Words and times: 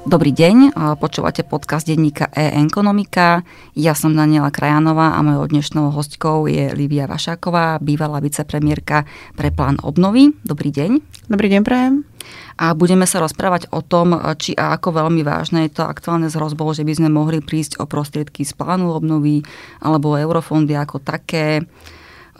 Dobrý 0.00 0.32
deň, 0.32 0.72
počúvate 0.96 1.44
podcast 1.44 1.84
denníka 1.84 2.32
e-ekonomika. 2.32 3.44
Ja 3.76 3.92
som 3.92 4.16
Daniela 4.16 4.48
Krajanová 4.48 5.12
a 5.12 5.20
mojou 5.20 5.44
dnešnou 5.44 5.92
hostkou 5.92 6.48
je 6.48 6.72
Lívia 6.72 7.04
Vašáková, 7.04 7.76
bývalá 7.84 8.24
vicepremiérka 8.24 9.04
pre 9.36 9.52
plán 9.52 9.76
obnovy. 9.84 10.32
Dobrý 10.40 10.72
deň. 10.72 11.04
Dobrý 11.28 11.52
deň, 11.52 11.60
prajem. 11.68 12.08
A 12.56 12.72
budeme 12.72 13.04
sa 13.04 13.20
rozprávať 13.20 13.68
o 13.76 13.84
tom, 13.84 14.16
či 14.40 14.56
a 14.56 14.72
ako 14.80 15.04
veľmi 15.04 15.20
vážne 15.20 15.68
je 15.68 15.76
to 15.76 15.84
aktuálne 15.84 16.32
s 16.32 16.36
hrozbou, 16.36 16.72
že 16.72 16.80
by 16.80 16.96
sme 16.96 17.12
mohli 17.12 17.44
prísť 17.44 17.76
o 17.76 17.84
prostriedky 17.84 18.48
z 18.48 18.56
plánu 18.56 18.88
obnovy 18.96 19.44
alebo 19.84 20.16
eurofondy 20.16 20.80
ako 20.80 21.04
také 21.04 21.68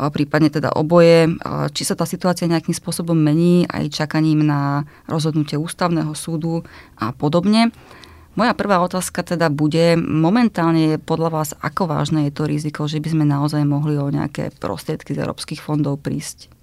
prípadne 0.08 0.48
teda 0.48 0.72
oboje, 0.72 1.28
či 1.76 1.84
sa 1.84 1.92
tá 1.92 2.08
situácia 2.08 2.48
nejakým 2.48 2.72
spôsobom 2.72 3.12
mení 3.12 3.68
aj 3.68 3.92
čakaním 3.92 4.48
na 4.48 4.88
rozhodnutie 5.04 5.60
ústavného 5.60 6.16
súdu 6.16 6.64
a 6.96 7.12
podobne. 7.12 7.68
Moja 8.38 8.54
prvá 8.54 8.78
otázka 8.80 9.26
teda 9.26 9.50
bude, 9.50 9.98
momentálne 9.98 10.94
je 10.94 11.02
podľa 11.02 11.28
vás, 11.28 11.50
ako 11.60 11.90
vážne 11.90 12.30
je 12.30 12.32
to 12.32 12.48
riziko, 12.48 12.86
že 12.86 13.02
by 13.02 13.12
sme 13.12 13.24
naozaj 13.28 13.66
mohli 13.66 13.98
o 13.98 14.08
nejaké 14.08 14.54
prostriedky 14.56 15.12
z 15.12 15.26
európskych 15.26 15.60
fondov 15.60 16.00
prísť? 16.00 16.59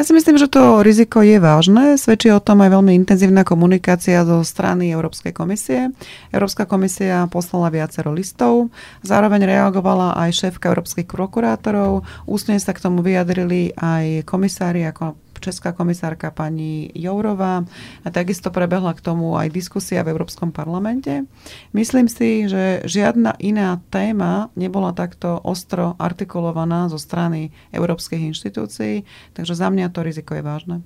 Ja 0.00 0.08
si 0.08 0.16
myslím, 0.16 0.40
že 0.40 0.48
to 0.48 0.80
riziko 0.80 1.20
je 1.20 1.36
vážne. 1.36 2.00
Svedčí 2.00 2.32
o 2.32 2.40
tom 2.40 2.64
aj 2.64 2.72
veľmi 2.72 2.96
intenzívna 3.04 3.44
komunikácia 3.44 4.24
zo 4.24 4.40
strany 4.40 4.88
Európskej 4.96 5.36
komisie. 5.36 5.92
Európska 6.32 6.64
komisia 6.64 7.28
poslala 7.28 7.68
viacero 7.68 8.08
listov, 8.08 8.72
zároveň 9.04 9.44
reagovala 9.44 10.16
aj 10.16 10.40
šéfka 10.40 10.72
európskych 10.72 11.04
prokurátorov. 11.04 12.08
Ústne 12.24 12.56
sa 12.56 12.72
k 12.72 12.80
tomu 12.80 13.04
vyjadrili 13.04 13.76
aj 13.76 14.24
komisári 14.24 14.88
ako 14.88 15.20
česká 15.40 15.72
komisárka 15.72 16.30
pani 16.30 16.92
Jourová 16.94 17.64
a 18.04 18.08
takisto 18.12 18.52
prebehla 18.52 18.92
k 18.94 19.00
tomu 19.00 19.34
aj 19.40 19.48
diskusia 19.50 20.04
v 20.04 20.12
Európskom 20.12 20.52
parlamente. 20.52 21.24
Myslím 21.72 22.06
si, 22.06 22.46
že 22.46 22.84
žiadna 22.84 23.40
iná 23.40 23.80
téma 23.88 24.52
nebola 24.54 24.92
takto 24.92 25.40
ostro 25.42 25.96
artikulovaná 25.96 26.92
zo 26.92 27.00
strany 27.00 27.50
európskych 27.72 28.30
inštitúcií, 28.30 29.08
takže 29.32 29.56
za 29.56 29.72
mňa 29.72 29.88
to 29.90 30.04
riziko 30.04 30.36
je 30.36 30.44
vážne. 30.44 30.76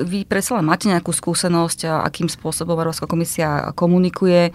Vy 0.00 0.22
predsa 0.24 0.62
máte 0.62 0.86
nejakú 0.86 1.10
skúsenosť, 1.10 1.90
akým 2.06 2.30
spôsobom 2.30 2.78
Európska 2.78 3.10
komisia 3.10 3.74
komunikuje. 3.74 4.54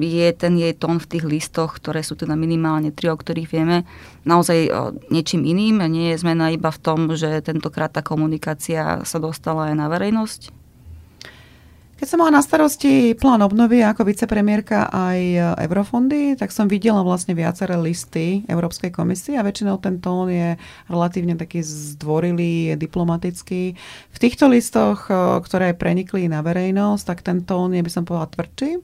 Je 0.00 0.28
ten 0.30 0.54
jej 0.54 0.72
tón 0.78 1.02
v 1.02 1.10
tých 1.10 1.24
listoch, 1.26 1.82
ktoré 1.82 2.06
sú 2.06 2.14
teda 2.14 2.38
minimálne 2.38 2.94
tri, 2.94 3.10
o 3.10 3.18
ktorých 3.18 3.50
vieme, 3.50 3.82
naozaj 4.22 4.70
niečím 5.10 5.42
iným? 5.42 5.82
Nie 5.90 6.14
je 6.14 6.22
zmena 6.22 6.54
iba 6.54 6.70
v 6.70 6.80
tom, 6.80 7.12
že 7.18 7.42
tentokrát 7.42 7.90
tá 7.90 8.00
komunikácia 8.00 9.02
sa 9.02 9.18
dostala 9.18 9.68
aj 9.70 9.74
na 9.74 9.86
verejnosť? 9.90 10.55
Keď 11.96 12.12
som 12.12 12.20
mala 12.20 12.36
na 12.36 12.44
starosti 12.44 13.16
plán 13.16 13.40
obnovy 13.40 13.80
ako 13.80 14.04
vicepremiérka 14.04 14.92
aj 14.92 15.20
eurofondy, 15.64 16.36
tak 16.36 16.52
som 16.52 16.68
videla 16.68 17.00
vlastne 17.00 17.32
viaceré 17.32 17.72
listy 17.80 18.44
Európskej 18.52 18.92
komisie 18.92 19.40
a 19.40 19.46
väčšinou 19.46 19.80
ten 19.80 19.96
tón 20.04 20.28
je 20.28 20.60
relatívne 20.92 21.40
taký 21.40 21.64
zdvorilý, 21.64 22.76
diplomatický. 22.76 23.80
V 24.12 24.18
týchto 24.20 24.44
listoch, 24.44 25.08
ktoré 25.40 25.72
prenikli 25.72 26.28
na 26.28 26.44
verejnosť, 26.44 27.04
tak 27.08 27.24
ten 27.24 27.40
tón 27.40 27.72
je, 27.72 27.80
by 27.80 27.88
som 27.88 28.04
povedala, 28.04 28.28
tvrdší. 28.28 28.76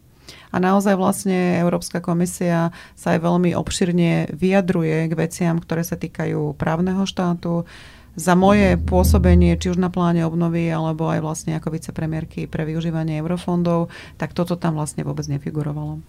A 0.49 0.57
naozaj 0.57 0.97
vlastne 0.97 1.61
Európska 1.61 2.01
komisia 2.01 2.73
sa 2.97 3.13
aj 3.13 3.29
veľmi 3.29 3.53
obširne 3.53 4.33
vyjadruje 4.33 5.13
k 5.13 5.19
veciam, 5.21 5.61
ktoré 5.61 5.85
sa 5.85 6.01
týkajú 6.01 6.57
právneho 6.57 7.05
štátu, 7.05 7.69
za 8.13 8.37
moje 8.37 8.77
pôsobenie, 8.77 9.57
či 9.57 9.73
už 9.73 9.81
na 9.81 9.89
pláne 9.89 10.25
obnovy, 10.29 10.69
alebo 10.69 11.09
aj 11.09 11.21
vlastne 11.25 11.57
ako 11.57 11.73
vicepremiérky 11.73 12.45
pre 12.45 12.69
využívanie 12.69 13.17
eurofondov, 13.25 13.89
tak 14.21 14.37
toto 14.37 14.61
tam 14.61 14.77
vlastne 14.77 15.01
vôbec 15.05 15.25
nefigurovalo. 15.29 16.05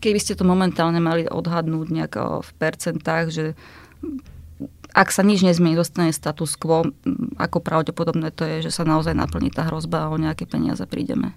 Keby 0.00 0.18
ste 0.22 0.38
to 0.38 0.48
momentálne 0.48 1.02
mali 1.02 1.28
odhadnúť 1.28 1.86
nejak 1.92 2.14
v 2.40 2.50
percentách, 2.56 3.24
že 3.34 3.44
ak 4.90 5.08
sa 5.14 5.22
nič 5.22 5.44
nezmení, 5.46 5.78
dostane 5.78 6.10
status 6.10 6.58
quo, 6.58 6.88
ako 7.38 7.58
pravdepodobné 7.62 8.34
to 8.34 8.42
je, 8.46 8.70
že 8.70 8.74
sa 8.74 8.82
naozaj 8.82 9.14
naplní 9.14 9.50
tá 9.52 9.66
hrozba 9.66 10.06
a 10.06 10.10
o 10.10 10.18
nejaké 10.18 10.46
peniaze 10.50 10.82
prídeme? 10.86 11.36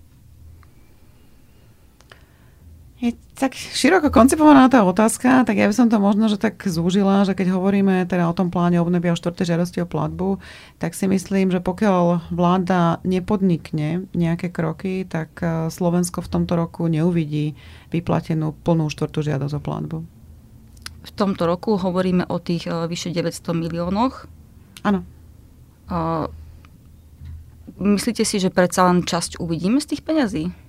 Je 3.03 3.11
tak 3.35 3.51
široko 3.51 4.07
koncipovaná 4.15 4.71
tá 4.71 4.79
otázka, 4.87 5.43
tak 5.43 5.59
ja 5.59 5.67
by 5.67 5.75
som 5.75 5.91
to 5.91 5.99
možno, 5.99 6.31
že 6.31 6.39
tak 6.39 6.55
zúžila, 6.63 7.27
že 7.27 7.35
keď 7.35 7.51
hovoríme 7.51 8.07
teda 8.07 8.31
o 8.31 8.37
tom 8.37 8.47
pláne 8.47 8.79
obnovy 8.79 9.11
a 9.11 9.19
štvrtej 9.19 9.51
žiadosti 9.51 9.83
o 9.83 9.91
platbu, 9.91 10.39
tak 10.79 10.95
si 10.95 11.11
myslím, 11.11 11.51
že 11.51 11.59
pokiaľ 11.59 12.31
vláda 12.31 13.03
nepodnikne 13.03 14.07
nejaké 14.15 14.55
kroky, 14.55 15.03
tak 15.03 15.35
e, 15.43 15.67
Slovensko 15.67 16.23
v 16.23 16.31
tomto 16.31 16.55
roku 16.55 16.87
neuvidí 16.87 17.59
vyplatenú 17.91 18.55
plnú 18.63 18.87
štvrtú 18.87 19.19
žiadosť 19.19 19.59
o 19.59 19.61
platbu. 19.61 19.97
V 21.03 21.11
tomto 21.11 21.43
roku 21.43 21.75
hovoríme 21.75 22.23
o 22.31 22.39
tých 22.39 22.71
uh, 22.71 22.87
vyše 22.87 23.11
900 23.11 23.51
miliónoch. 23.51 24.31
Áno. 24.87 25.03
Uh, 25.91 26.31
myslíte 27.75 28.23
si, 28.23 28.39
že 28.39 28.47
predsa 28.47 28.87
len 28.87 29.03
časť 29.03 29.43
uvidíme 29.43 29.83
z 29.83 29.91
tých 29.91 30.01
peňazí? 30.07 30.62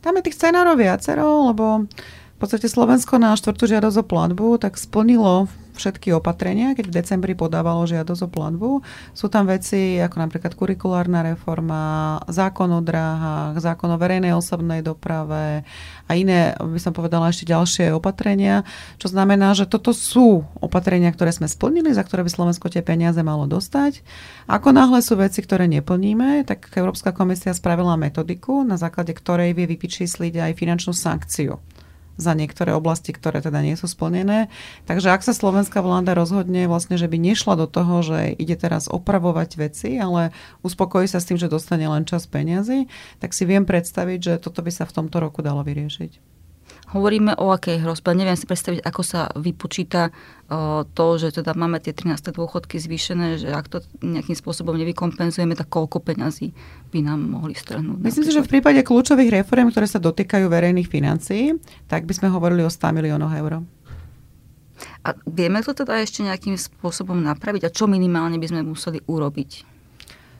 Tam 0.00 0.14
je 0.18 0.26
tých 0.30 0.38
scenárov 0.38 0.78
viacero, 0.78 1.50
lebo 1.50 1.90
v 2.38 2.38
podstate 2.38 2.70
Slovensko 2.70 3.18
na 3.18 3.34
štvrtú 3.34 3.66
žiadosť 3.66 3.98
o 3.98 4.04
platbu 4.06 4.46
tak 4.62 4.78
splnilo 4.78 5.50
všetky 5.78 6.12
opatrenia, 6.12 6.74
keď 6.74 6.84
v 6.90 6.96
decembri 6.98 7.32
podávalo 7.38 7.86
žiadosť 7.86 8.26
o 8.26 8.28
platbu. 8.28 8.70
Sú 9.14 9.30
tam 9.30 9.46
veci 9.46 9.96
ako 10.02 10.16
napríklad 10.18 10.52
kurikulárna 10.58 11.22
reforma, 11.22 12.18
zákon 12.26 12.68
o 12.74 12.82
dráhach, 12.82 13.56
zákon 13.62 13.94
o 13.94 13.96
verejnej 13.96 14.34
osobnej 14.34 14.82
doprave 14.82 15.62
a 16.04 16.10
iné, 16.12 16.58
by 16.58 16.80
som 16.82 16.90
povedala, 16.90 17.30
ešte 17.30 17.48
ďalšie 17.48 17.94
opatrenia, 17.94 18.66
čo 18.98 19.08
znamená, 19.08 19.54
že 19.54 19.70
toto 19.70 19.94
sú 19.94 20.42
opatrenia, 20.58 21.14
ktoré 21.14 21.30
sme 21.30 21.46
splnili, 21.46 21.94
za 21.94 22.02
ktoré 22.02 22.26
by 22.26 22.30
Slovensko 22.32 22.66
tie 22.68 22.82
peniaze 22.82 23.22
malo 23.22 23.46
dostať. 23.46 24.02
Ako 24.50 24.74
náhle 24.74 24.98
sú 25.00 25.14
veci, 25.14 25.40
ktoré 25.40 25.70
neplníme, 25.70 26.42
tak 26.48 26.68
Európska 26.74 27.14
komisia 27.14 27.54
spravila 27.54 27.94
metodiku, 27.94 28.66
na 28.66 28.74
základe 28.74 29.14
ktorej 29.14 29.54
vie 29.54 29.70
vypičísliť 29.70 30.40
aj 30.42 30.52
finančnú 30.58 30.92
sankciu 30.92 31.62
za 32.18 32.34
niektoré 32.34 32.74
oblasti, 32.74 33.14
ktoré 33.14 33.38
teda 33.38 33.62
nie 33.62 33.78
sú 33.78 33.86
splnené. 33.86 34.50
Takže 34.90 35.14
ak 35.14 35.22
sa 35.22 35.32
slovenská 35.32 35.80
vláda 35.80 36.12
rozhodne 36.18 36.66
vlastne, 36.66 36.98
že 36.98 37.06
by 37.06 37.16
nešla 37.16 37.54
do 37.54 37.70
toho, 37.70 38.02
že 38.02 38.34
ide 38.34 38.58
teraz 38.58 38.90
opravovať 38.90 39.50
veci, 39.56 39.96
ale 39.96 40.34
uspokojí 40.66 41.06
sa 41.06 41.22
s 41.22 41.30
tým, 41.30 41.38
že 41.38 41.48
dostane 41.48 41.86
len 41.86 42.04
čas 42.04 42.26
peniazy, 42.26 42.90
tak 43.22 43.32
si 43.32 43.46
viem 43.46 43.62
predstaviť, 43.62 44.18
že 44.18 44.34
toto 44.42 44.60
by 44.60 44.74
sa 44.74 44.84
v 44.84 44.94
tomto 44.98 45.22
roku 45.22 45.40
dalo 45.40 45.62
vyriešiť. 45.62 46.37
Hovoríme 46.88 47.36
o 47.36 47.52
akej 47.52 47.84
hrozbe. 47.84 48.16
Neviem 48.16 48.32
si 48.32 48.48
predstaviť, 48.48 48.80
ako 48.80 49.02
sa 49.04 49.28
vypočíta 49.36 50.08
to, 50.96 51.06
že 51.20 51.36
teda 51.36 51.52
máme 51.52 51.76
tie 51.84 51.92
13. 51.92 52.32
dôchodky 52.32 52.80
zvýšené, 52.80 53.44
že 53.44 53.52
ak 53.52 53.68
to 53.68 53.84
nejakým 54.00 54.32
spôsobom 54.32 54.72
nevykompenzujeme, 54.72 55.52
tak 55.52 55.68
koľko 55.68 56.00
peňazí 56.00 56.56
by 56.88 57.04
nám 57.04 57.20
mohli 57.28 57.52
strhnúť. 57.52 58.00
Myslím 58.00 58.24
si, 58.24 58.32
že 58.32 58.40
v 58.40 58.56
prípade 58.56 58.80
kľúčových 58.80 59.44
reform, 59.44 59.68
ktoré 59.68 59.84
sa 59.84 60.00
dotýkajú 60.00 60.48
verejných 60.48 60.88
financií, 60.88 61.52
tak 61.92 62.08
by 62.08 62.16
sme 62.16 62.32
hovorili 62.32 62.64
o 62.64 62.72
100 62.72 62.96
miliónoch 62.96 63.36
eur. 63.36 63.60
A 65.04 65.08
vieme 65.28 65.60
to 65.60 65.76
teda 65.76 66.00
ešte 66.00 66.24
nejakým 66.24 66.56
spôsobom 66.56 67.20
napraviť? 67.20 67.68
A 67.68 67.74
čo 67.74 67.84
minimálne 67.84 68.40
by 68.40 68.48
sme 68.48 68.64
museli 68.64 69.04
urobiť? 69.04 69.77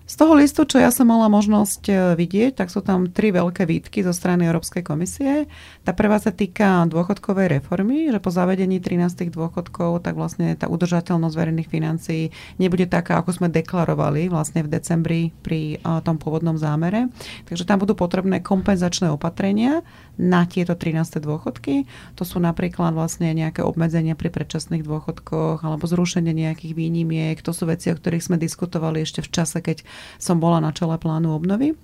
Z 0.09 0.25
toho 0.25 0.33
listu, 0.33 0.65
čo 0.65 0.81
ja 0.81 0.89
som 0.89 1.13
mala 1.13 1.29
možnosť 1.29 1.83
e, 1.85 1.93
vidieť, 2.17 2.57
tak 2.57 2.73
sú 2.73 2.81
tam 2.81 3.13
tri 3.13 3.29
veľké 3.29 3.69
výtky 3.69 4.01
zo 4.01 4.17
strany 4.17 4.49
Európskej 4.49 4.81
komisie. 4.81 5.45
Tá 5.85 5.93
prvá 5.93 6.17
sa 6.17 6.33
týka 6.33 6.89
dôchodkovej 6.89 7.61
reformy, 7.61 8.09
že 8.09 8.17
po 8.17 8.33
zavedení 8.33 8.81
13 8.81 9.29
dôchodkov, 9.29 10.01
tak 10.01 10.17
vlastne 10.17 10.57
tá 10.57 10.65
udržateľnosť 10.65 11.37
verejných 11.37 11.69
financií 11.69 12.33
nebude 12.57 12.89
taká, 12.89 13.21
ako 13.21 13.37
sme 13.37 13.49
deklarovali 13.53 14.33
vlastne 14.33 14.65
v 14.65 14.73
decembri 14.73 15.21
pri 15.45 15.77
tom 16.01 16.17
pôvodnom 16.17 16.57
zámere. 16.57 17.13
Takže 17.45 17.69
tam 17.69 17.85
budú 17.85 17.93
potrebné 17.93 18.41
kompenzačné 18.41 19.13
opatrenia 19.13 19.85
na 20.17 20.49
tieto 20.49 20.73
13. 20.73 21.21
dôchodky. 21.21 21.85
To 22.17 22.25
sú 22.25 22.41
napríklad 22.41 22.97
vlastne 22.97 23.29
nejaké 23.37 23.61
obmedzenia 23.61 24.17
pri 24.17 24.33
predčasných 24.33 24.89
dôchodkoch 24.89 25.61
alebo 25.61 25.85
zrušenie 25.85 26.33
nejakých 26.33 26.73
výnimiek. 26.73 27.37
To 27.45 27.53
sú 27.53 27.69
veci, 27.69 27.93
o 27.93 27.95
ktorých 27.95 28.25
sme 28.25 28.41
diskutovali 28.41 29.05
ešte 29.05 29.21
v 29.21 29.31
čase, 29.31 29.61
keď 29.61 29.85
som 30.21 30.39
bola 30.39 30.63
na 30.63 30.71
čele 30.75 30.99
plánu 30.99 31.35
obnovy. 31.35 31.75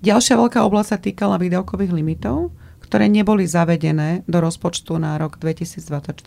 Ďalšia 0.00 0.40
veľká 0.40 0.64
oblasť 0.64 0.88
sa 0.88 0.98
týkala 0.98 1.36
výdavkových 1.36 1.92
limitov, 1.92 2.54
ktoré 2.86 3.10
neboli 3.10 3.50
zavedené 3.50 4.22
do 4.30 4.38
rozpočtu 4.38 4.94
na 5.02 5.18
rok 5.18 5.42
2024. 5.42 6.22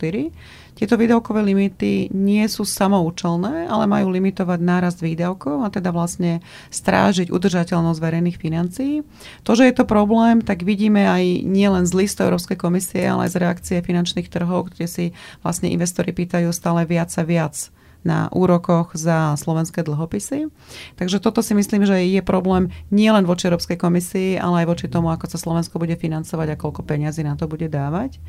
Tieto 0.75 0.95
výdavkové 0.99 1.39
limity 1.39 2.11
nie 2.11 2.43
sú 2.51 2.67
samoučelné, 2.67 3.71
ale 3.71 3.87
majú 3.87 4.11
limitovať 4.11 4.59
nárast 4.59 4.99
výdavkov 4.99 5.63
a 5.63 5.71
teda 5.71 5.95
vlastne 5.95 6.43
strážiť 6.67 7.31
udržateľnosť 7.31 7.99
verejných 8.03 8.37
financií. 8.37 9.07
To, 9.47 9.55
že 9.55 9.71
je 9.71 9.73
to 9.79 9.87
problém, 9.87 10.43
tak 10.43 10.67
vidíme 10.67 11.07
aj 11.07 11.47
nielen 11.47 11.87
z 11.87 11.95
listu 11.95 12.27
Európskej 12.27 12.59
komisie, 12.59 13.07
ale 13.07 13.31
aj 13.31 13.39
z 13.39 13.39
reakcie 13.39 13.77
finančných 13.79 14.27
trhov, 14.27 14.75
kde 14.75 14.85
si 14.91 15.05
vlastne 15.39 15.71
investori 15.71 16.11
pýtajú 16.11 16.51
stále 16.51 16.83
viac 16.83 17.07
a 17.15 17.23
viac 17.23 17.71
na 18.07 18.31
úrokoch 18.31 18.95
za 18.95 19.35
slovenské 19.35 19.83
dlhopisy. 19.83 20.47
Takže 20.95 21.19
toto 21.19 21.43
si 21.43 21.51
myslím, 21.51 21.83
že 21.83 21.99
je 22.07 22.23
problém 22.23 22.71
nielen 22.89 23.27
voči 23.27 23.51
Európskej 23.51 23.75
komisii, 23.75 24.39
ale 24.39 24.63
aj 24.63 24.67
voči 24.71 24.85
tomu, 24.87 25.11
ako 25.11 25.27
sa 25.27 25.35
Slovensko 25.35 25.81
bude 25.83 25.99
financovať 25.99 26.55
a 26.55 26.59
koľko 26.59 26.87
peňazí 26.87 27.27
na 27.27 27.35
to 27.35 27.51
bude 27.51 27.67
dávať. 27.67 28.23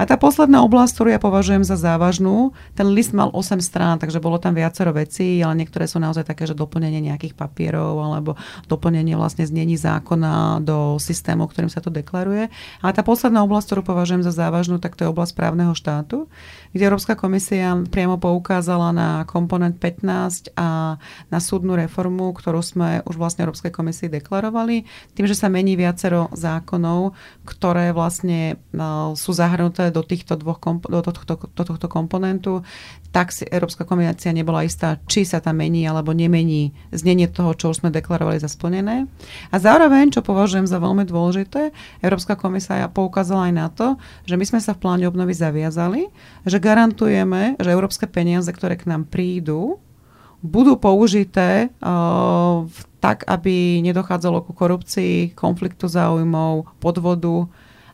A 0.00 0.08
tá 0.08 0.18
posledná 0.18 0.64
oblasť, 0.66 0.92
ktorú 0.98 1.08
ja 1.14 1.20
považujem 1.22 1.62
za 1.62 1.78
závažnú, 1.78 2.50
ten 2.74 2.88
list 2.90 3.14
mal 3.14 3.30
8 3.30 3.62
strán, 3.62 4.02
takže 4.02 4.18
bolo 4.18 4.42
tam 4.42 4.58
viacero 4.58 4.90
vecí, 4.90 5.38
ale 5.44 5.62
niektoré 5.62 5.86
sú 5.86 6.02
naozaj 6.02 6.26
také, 6.26 6.48
že 6.48 6.58
doplnenie 6.58 6.98
nejakých 7.04 7.38
papierov 7.38 8.00
alebo 8.02 8.34
doplnenie 8.66 9.14
vlastne 9.14 9.46
znení 9.46 9.78
zákona 9.78 10.64
do 10.64 10.98
systému, 10.98 11.46
ktorým 11.46 11.70
sa 11.70 11.78
to 11.78 11.92
deklaruje. 11.92 12.50
Ale 12.82 12.92
tá 12.96 13.06
posledná 13.06 13.44
oblasť, 13.46 13.66
ktorú 13.70 13.82
považujem 13.86 14.26
za 14.26 14.34
závažnú, 14.34 14.82
tak 14.82 14.98
to 14.98 15.06
je 15.06 15.12
oblasť 15.12 15.32
právneho 15.36 15.76
štátu, 15.76 16.26
kde 16.72 16.82
Európska 16.88 17.14
komisia 17.14 17.76
priamo 17.92 18.16
poukázala 18.16 18.90
na 18.90 19.11
komponent 19.28 19.76
15 19.76 20.56
a 20.56 20.96
na 21.28 21.38
súdnu 21.38 21.76
reformu, 21.76 22.32
ktorú 22.32 22.60
sme 22.64 23.04
už 23.04 23.16
vlastne 23.20 23.44
Európskej 23.44 23.72
komisii 23.72 24.08
deklarovali, 24.08 24.84
tým, 25.12 25.26
že 25.28 25.38
sa 25.38 25.52
mení 25.52 25.76
viacero 25.76 26.32
zákonov, 26.32 27.12
ktoré 27.44 27.92
vlastne 27.92 28.60
no, 28.72 29.12
sú 29.12 29.36
zahrnuté 29.36 29.92
do, 29.92 30.00
týchto 30.00 30.40
dvoch 30.40 30.58
do, 30.62 31.00
tohto, 31.04 31.34
do 31.36 31.62
tohto 31.62 31.86
komponentu, 31.86 32.64
tak 33.12 33.28
si 33.28 33.44
Európska 33.44 33.84
komisia 33.84 34.32
nebola 34.32 34.64
istá, 34.64 34.96
či 35.04 35.28
sa 35.28 35.44
tam 35.44 35.60
mení 35.60 35.84
alebo 35.84 36.16
nemení 36.16 36.72
znenie 36.90 37.28
toho, 37.28 37.52
čo 37.52 37.70
už 37.70 37.84
sme 37.84 37.92
deklarovali 37.92 38.40
za 38.40 38.48
splnené. 38.48 39.04
A 39.52 39.56
zároveň, 39.60 40.08
čo 40.08 40.24
považujem 40.24 40.64
za 40.64 40.80
veľmi 40.80 41.04
dôležité, 41.04 41.76
Európska 42.00 42.40
komisia 42.40 42.88
poukázala 42.88 43.52
aj 43.52 43.54
na 43.54 43.68
to, 43.68 44.00
že 44.24 44.40
my 44.40 44.44
sme 44.48 44.60
sa 44.64 44.72
v 44.72 44.80
pláne 44.80 45.04
obnovy 45.04 45.36
zaviazali, 45.36 46.08
že 46.48 46.56
garantujeme, 46.56 47.60
že 47.60 47.68
európske 47.68 48.08
peniaze, 48.08 48.48
ktoré 48.48 48.80
k 48.80 48.88
nám 48.88 49.04
prídu, 49.04 49.76
budú 50.42 50.74
použité 50.74 51.70
uh, 51.84 52.66
tak, 52.98 53.22
aby 53.30 53.78
nedochádzalo 53.84 54.42
ku 54.42 54.56
korupcii, 54.56 55.38
konfliktu 55.38 55.86
záujmov, 55.86 56.82
podvodu 56.82 57.46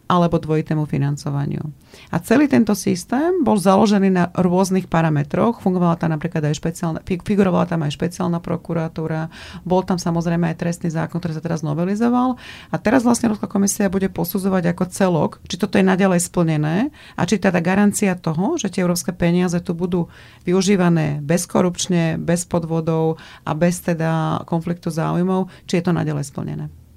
alebo 0.09 0.41
dvojitému 0.41 0.89
financovaniu. 0.89 1.69
A 2.09 2.17
celý 2.25 2.49
tento 2.49 2.73
systém 2.73 3.45
bol 3.45 3.61
založený 3.61 4.09
na 4.09 4.25
rôznych 4.33 4.89
parametroch. 4.89 5.61
Fungovala 5.61 6.01
tam 6.01 6.17
napríklad 6.17 6.49
aj 6.49 6.57
špeciálna, 6.57 7.01
figurovala 7.05 7.69
tam 7.69 7.85
aj 7.85 7.93
špeciálna 7.93 8.41
prokuratúra, 8.41 9.29
bol 9.69 9.85
tam 9.85 10.01
samozrejme 10.01 10.49
aj 10.49 10.57
trestný 10.57 10.89
zákon, 10.89 11.21
ktorý 11.21 11.37
sa 11.37 11.45
teraz 11.45 11.61
novelizoval. 11.61 12.41
A 12.73 12.77
teraz 12.81 13.05
vlastne 13.05 13.29
Európska 13.29 13.53
komisia 13.53 13.93
bude 13.93 14.09
posudzovať 14.09 14.73
ako 14.73 14.85
celok, 14.89 15.31
či 15.45 15.61
toto 15.61 15.77
je 15.77 15.85
naďalej 15.85 16.25
splnené 16.25 16.89
a 17.13 17.23
či 17.29 17.37
teda 17.37 17.61
garancia 17.61 18.17
toho, 18.17 18.57
že 18.57 18.73
tie 18.73 18.81
európske 18.81 19.13
peniaze 19.13 19.61
tu 19.61 19.77
budú 19.77 20.09
využívané 20.49 21.21
bezkorupčne, 21.21 22.17
bez 22.17 22.49
podvodov 22.49 23.21
a 23.45 23.53
bez 23.53 23.85
teda 23.85 24.41
konfliktu 24.49 24.89
záujmov, 24.89 25.53
či 25.69 25.79
je 25.79 25.85
to 25.85 25.93
naďalej 25.93 26.25
splnené 26.25 26.88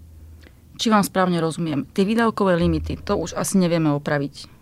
či 0.81 0.89
vám 0.89 1.05
správne 1.05 1.37
rozumiem, 1.37 1.85
tie 1.93 2.01
výdavkové 2.01 2.57
limity, 2.57 2.97
to 2.97 3.13
už 3.13 3.37
asi 3.37 3.61
nevieme 3.61 3.93
opraviť. 3.93 4.60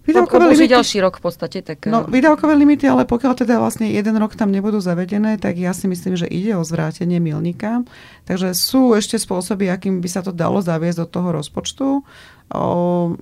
Výdavkové 0.00 0.56
limity... 0.56 0.72
Ďalší 0.72 0.98
rok 1.04 1.20
v 1.20 1.22
podstate. 1.28 1.58
Tak... 1.60 1.84
No, 1.84 2.04
eh, 2.04 2.08
výdavkové 2.08 2.56
limity, 2.56 2.88
ale 2.88 3.04
pokiaľ 3.04 3.32
teda 3.44 3.60
vlastne 3.60 3.92
jeden 3.92 4.16
rok 4.16 4.32
tam 4.32 4.48
nebudú 4.48 4.80
zavedené, 4.80 5.36
tak 5.36 5.60
ja 5.60 5.76
si 5.76 5.84
myslím, 5.92 6.16
že 6.16 6.24
ide 6.24 6.56
o 6.56 6.64
zvrátenie 6.64 7.20
milníka. 7.20 7.84
Takže 8.24 8.56
sú 8.56 8.96
ešte 8.96 9.20
spôsoby, 9.20 9.68
akým 9.68 10.00
by 10.00 10.08
sa 10.08 10.24
to 10.24 10.32
dalo 10.32 10.64
zaviesť 10.64 11.04
do 11.04 11.06
toho 11.06 11.28
rozpočtu. 11.36 11.86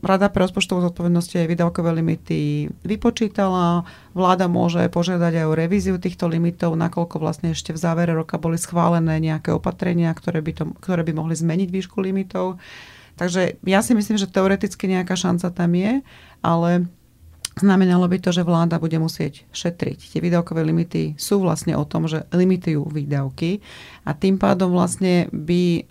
Rada 0.01 0.33
pre 0.33 0.49
rozpočtovú 0.49 0.81
zodpovednosť 0.89 1.45
aj 1.45 1.51
výdavkové 1.53 1.93
limity 2.01 2.73
vypočítala. 2.81 3.85
Vláda 4.17 4.49
môže 4.49 4.81
požiadať 4.89 5.45
aj 5.45 5.47
o 5.53 5.53
revíziu 5.53 6.01
týchto 6.01 6.33
limitov, 6.33 6.73
nakoľko 6.81 7.21
vlastne 7.21 7.53
ešte 7.53 7.77
v 7.77 7.83
závere 7.83 8.17
roka 8.17 8.41
boli 8.41 8.57
schválené 8.57 9.21
nejaké 9.21 9.53
opatrenia, 9.53 10.17
ktoré 10.17 10.41
by, 10.41 10.53
to, 10.57 10.65
ktoré 10.81 11.05
by 11.05 11.13
mohli 11.13 11.37
zmeniť 11.37 11.69
výšku 11.69 12.01
limitov. 12.01 12.57
Takže 13.19 13.59
ja 13.67 13.83
si 13.83 13.93
myslím, 13.99 14.17
že 14.17 14.31
teoreticky 14.31 14.87
nejaká 14.87 15.19
šanca 15.19 15.51
tam 15.51 15.75
je, 15.75 16.01
ale 16.41 16.87
Znamenalo 17.59 18.07
by 18.07 18.23
to, 18.23 18.31
že 18.31 18.47
vláda 18.47 18.79
bude 18.79 18.95
musieť 19.03 19.43
šetriť. 19.51 19.99
Tie 19.99 20.21
výdavkové 20.23 20.63
limity 20.63 21.19
sú 21.19 21.43
vlastne 21.43 21.75
o 21.75 21.83
tom, 21.83 22.07
že 22.07 22.23
limitujú 22.31 22.87
výdavky 22.87 23.59
a 24.07 24.15
tým 24.15 24.39
pádom 24.39 24.71
vlastne 24.71 25.27
by 25.35 25.83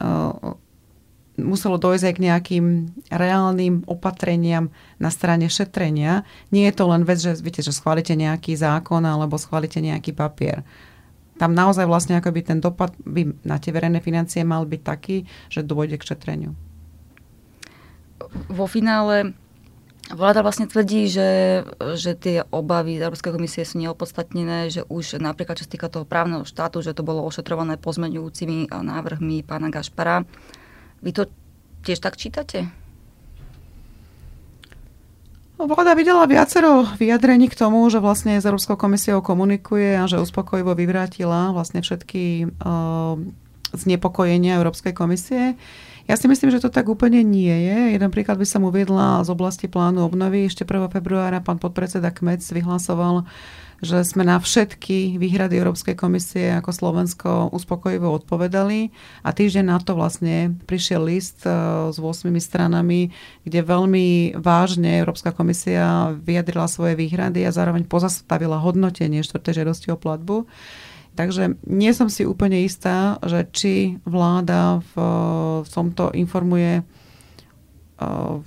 muselo 1.38 1.78
dojsť 1.78 2.04
aj 2.08 2.14
k 2.18 2.24
nejakým 2.24 2.66
reálnym 3.14 3.86
opatreniam 3.86 4.74
na 4.98 5.14
strane 5.14 5.46
šetrenia. 5.52 6.26
Nie 6.50 6.72
je 6.72 6.76
to 6.80 6.90
len 6.90 7.06
vec, 7.06 7.22
že, 7.22 7.38
viete, 7.44 7.62
že 7.62 7.76
schválite 7.76 8.18
nejaký 8.18 8.58
zákon 8.58 9.04
alebo 9.06 9.38
schválite 9.38 9.78
nejaký 9.78 10.18
papier. 10.18 10.66
Tam 11.38 11.54
naozaj 11.54 11.86
vlastne 11.86 12.18
akoby 12.18 12.42
ten 12.42 12.58
dopad 12.58 12.98
by 13.06 13.30
na 13.46 13.62
tie 13.62 13.70
verejné 13.70 14.02
financie 14.02 14.42
mal 14.42 14.66
byť 14.66 14.82
taký, 14.82 15.30
že 15.54 15.62
dôjde 15.62 16.02
k 16.02 16.08
šetreniu. 16.10 16.58
Vo 18.46 18.70
finále 18.70 19.34
Vláda 20.08 20.40
vlastne 20.40 20.72
tvrdí, 20.72 21.12
že, 21.12 21.64
že 22.00 22.16
tie 22.16 22.48
obavy 22.48 22.96
Európskej 22.96 23.36
komisie 23.36 23.68
sú 23.68 23.76
neopodstatnené, 23.84 24.72
že 24.72 24.88
už 24.88 25.20
napríklad 25.20 25.60
čo 25.60 25.68
sa 25.68 25.74
týka 25.76 25.92
toho 25.92 26.08
právneho 26.08 26.48
štátu, 26.48 26.80
že 26.80 26.96
to 26.96 27.04
bolo 27.04 27.28
ošetrované 27.28 27.76
pozmeňujúcimi 27.76 28.72
návrhmi 28.72 29.44
pána 29.44 29.68
Gašpara. 29.68 30.24
Vy 31.04 31.12
to 31.12 31.28
tiež 31.84 32.00
tak 32.00 32.16
čítate? 32.16 32.72
No, 35.60 35.68
vláda 35.68 35.92
videla 35.92 36.24
viacero 36.24 36.88
vyjadrení 36.96 37.52
k 37.52 37.60
tomu, 37.60 37.84
že 37.92 38.00
vlastne 38.00 38.40
s 38.40 38.48
Európskou 38.48 38.80
komisiou 38.80 39.20
komunikuje 39.20 40.00
a 40.00 40.08
že 40.08 40.24
uspokojivo 40.24 40.72
vyvrátila 40.72 41.52
vlastne 41.52 41.84
všetky 41.84 42.48
uh, 42.48 43.20
znepokojenia 43.76 44.56
Európskej 44.56 44.96
komisie. 44.96 45.60
Ja 46.08 46.16
si 46.16 46.32
myslím, 46.32 46.56
že 46.56 46.64
to 46.64 46.72
tak 46.72 46.88
úplne 46.88 47.20
nie 47.20 47.52
je. 47.52 48.00
Jeden 48.00 48.08
príklad 48.16 48.40
by 48.40 48.48
som 48.48 48.64
uviedla 48.64 49.28
z 49.28 49.30
oblasti 49.30 49.68
plánu 49.68 50.08
obnovy. 50.08 50.48
Ešte 50.48 50.64
1. 50.64 50.88
februára 50.88 51.44
pán 51.44 51.60
podpredseda 51.60 52.16
Kmec 52.16 52.40
vyhlasoval, 52.48 53.28
že 53.84 54.08
sme 54.08 54.24
na 54.24 54.40
všetky 54.40 55.20
výhrady 55.20 55.60
Európskej 55.60 56.00
komisie 56.00 56.56
ako 56.56 56.72
Slovensko 56.72 57.30
uspokojivo 57.52 58.08
odpovedali 58.24 58.96
a 59.28 59.36
týždeň 59.36 59.66
na 59.68 59.84
to 59.84 60.00
vlastne 60.00 60.56
prišiel 60.64 61.04
list 61.04 61.44
e, 61.44 61.52
s 61.92 62.00
8 62.00 62.32
stranami, 62.40 63.12
kde 63.44 63.60
veľmi 63.68 64.40
vážne 64.40 65.04
Európska 65.04 65.36
komisia 65.36 66.16
vyjadrila 66.24 66.72
svoje 66.72 66.96
výhrady 66.96 67.44
a 67.44 67.52
zároveň 67.52 67.84
pozastavila 67.84 68.64
hodnotenie 68.64 69.28
štvrtej 69.28 69.60
žiadosti 69.62 69.92
o 69.92 70.00
platbu. 70.00 70.48
Takže 71.18 71.58
nie 71.66 71.90
som 71.98 72.14
si 72.14 72.30
úplne 72.30 72.62
istá, 72.62 73.18
že 73.26 73.50
či 73.50 73.98
vláda 74.06 74.86
v, 74.94 75.02
v 75.66 75.70
tomto 75.74 76.14
informuje 76.14 76.86
uh, 76.86 78.38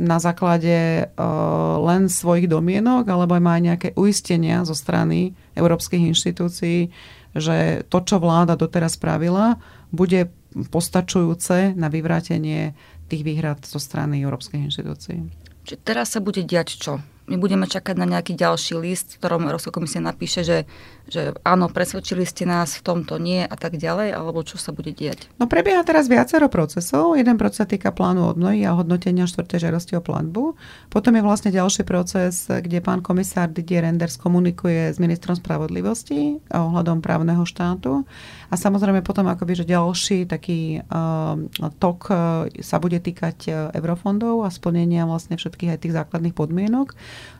na 0.00 0.16
základe 0.16 1.10
uh, 1.12 1.76
len 1.84 2.08
svojich 2.08 2.48
domienok, 2.48 3.04
alebo 3.04 3.36
aj 3.36 3.42
má 3.44 3.60
nejaké 3.60 3.92
uistenia 4.00 4.64
zo 4.64 4.72
strany 4.72 5.36
európskych 5.52 6.08
inštitúcií, 6.16 6.88
že 7.36 7.84
to, 7.92 7.98
čo 8.00 8.16
vláda 8.16 8.56
doteraz 8.56 8.96
spravila, 8.96 9.60
bude 9.92 10.32
postačujúce 10.72 11.76
na 11.76 11.92
vyvrátenie 11.92 12.72
tých 13.12 13.22
výhrad 13.28 13.60
zo 13.68 13.76
strany 13.76 14.24
európskych 14.24 14.72
inštitúcií. 14.72 15.20
Čiže 15.68 15.78
teraz 15.84 16.16
sa 16.16 16.24
bude 16.24 16.40
diať 16.48 16.80
čo? 16.80 17.04
My 17.28 17.36
budeme 17.36 17.68
čakať 17.68 17.94
na 18.00 18.08
nejaký 18.08 18.32
ďalší 18.32 18.80
list, 18.80 19.14
v 19.14 19.18
ktorom 19.20 19.44
Európska 19.44 19.68
komisia 19.68 20.00
napíše, 20.00 20.40
že, 20.42 20.64
že 21.06 21.36
áno, 21.44 21.68
presvedčili 21.68 22.24
ste 22.24 22.48
nás, 22.48 22.80
v 22.80 22.82
tomto 22.82 23.20
nie 23.20 23.44
a 23.44 23.56
tak 23.56 23.76
ďalej, 23.76 24.16
alebo 24.16 24.40
čo 24.40 24.56
sa 24.56 24.72
bude 24.72 24.96
diať? 24.96 25.28
No 25.36 25.44
prebieha 25.44 25.84
teraz 25.84 26.08
viacero 26.08 26.48
procesov. 26.48 27.14
Jeden 27.20 27.36
proces 27.36 27.68
týka 27.68 27.92
plánu 27.92 28.24
obnovy 28.32 28.64
a 28.64 28.72
hodnotenia 28.72 29.28
štvrtej 29.28 29.68
žiadosti 29.68 30.00
o 30.00 30.02
platbu. 30.02 30.56
Potom 30.88 31.12
je 31.12 31.22
vlastne 31.22 31.52
ďalší 31.52 31.84
proces, 31.84 32.48
kde 32.48 32.80
pán 32.80 33.04
komisár 33.04 33.52
Didier 33.52 33.84
Renders 33.84 34.16
komunikuje 34.16 34.88
s 34.88 34.96
ministrom 34.96 35.36
spravodlivosti 35.36 36.40
ohľadom 36.48 37.04
právneho 37.04 37.44
štátu. 37.44 38.08
A 38.48 38.54
samozrejme 38.56 39.04
potom 39.04 39.28
akoby, 39.28 39.60
že 39.60 39.68
ďalší 39.68 40.24
taký 40.24 40.80
uh, 40.80 41.36
tok 41.76 42.08
uh, 42.08 42.48
sa 42.64 42.80
bude 42.80 42.96
týkať 42.96 43.38
uh, 43.48 43.54
eurofondov 43.76 44.46
a 44.46 44.48
splnenia 44.48 45.04
vlastne 45.04 45.36
všetkých 45.36 45.76
aj 45.76 45.80
tých 45.84 45.96
základných 45.96 46.32
podmienok. 46.32 46.96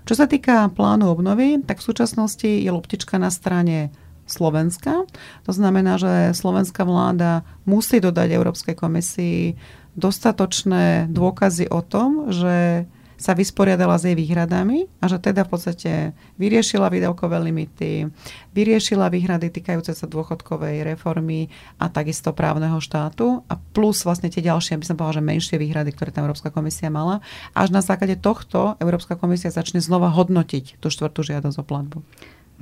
Čo 0.08 0.14
sa 0.16 0.26
týka 0.26 0.72
plánu 0.72 1.12
obnovy, 1.12 1.60
tak 1.62 1.84
v 1.84 1.88
súčasnosti 1.92 2.48
je 2.48 2.70
loptička 2.72 3.20
na 3.20 3.28
strane 3.28 3.92
Slovenska. 4.28 5.08
To 5.48 5.52
znamená, 5.52 5.96
že 5.96 6.36
slovenská 6.36 6.84
vláda 6.84 7.44
musí 7.64 8.00
dodať 8.00 8.28
Európskej 8.28 8.76
komisii 8.76 9.56
dostatočné 9.98 11.10
dôkazy 11.10 11.68
o 11.72 11.80
tom, 11.82 12.30
že 12.30 12.86
sa 13.18 13.34
vysporiadala 13.34 13.98
s 13.98 14.06
jej 14.06 14.14
výhradami 14.14 14.86
a 15.02 15.10
že 15.10 15.18
teda 15.18 15.42
v 15.42 15.50
podstate 15.50 15.90
vyriešila 16.38 16.86
výdavkové 16.86 17.34
limity, 17.42 18.06
vyriešila 18.54 19.10
výhrady 19.10 19.50
týkajúce 19.50 19.90
sa 19.92 20.06
dôchodkovej 20.06 20.86
reformy 20.86 21.50
a 21.82 21.90
takisto 21.90 22.30
právneho 22.30 22.78
štátu 22.78 23.42
a 23.50 23.58
plus 23.58 24.06
vlastne 24.06 24.30
tie 24.30 24.40
ďalšie, 24.40 24.78
aby 24.78 24.86
som 24.86 24.94
povedala, 24.94 25.18
že 25.18 25.28
menšie 25.34 25.56
výhrady, 25.58 25.90
ktoré 25.90 26.14
tam 26.14 26.30
Európska 26.30 26.54
komisia 26.54 26.88
mala. 26.94 27.18
Až 27.58 27.74
na 27.74 27.82
základe 27.82 28.14
tohto 28.14 28.78
Európska 28.78 29.18
komisia 29.18 29.50
začne 29.50 29.82
znova 29.82 30.14
hodnotiť 30.14 30.78
tú 30.78 30.86
štvrtú 30.86 31.26
žiadosť 31.26 31.58
o 31.58 31.64
platbu. 31.66 31.98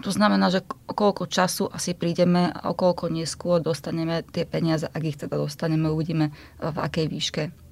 To 0.04 0.12
znamená, 0.12 0.52
že 0.52 0.60
o 0.88 0.92
koľko 0.92 1.24
času 1.24 1.72
asi 1.72 1.96
prídeme 1.96 2.52
o 2.68 2.76
koľko 2.76 3.08
neskôr 3.08 3.64
dostaneme 3.64 4.20
tie 4.28 4.44
peniaze, 4.44 4.84
ak 4.84 5.02
ich 5.04 5.16
teda 5.16 5.40
dostaneme, 5.40 5.88
uvidíme 5.88 6.36
v 6.60 6.76
akej 6.76 7.06
výške. 7.08 7.65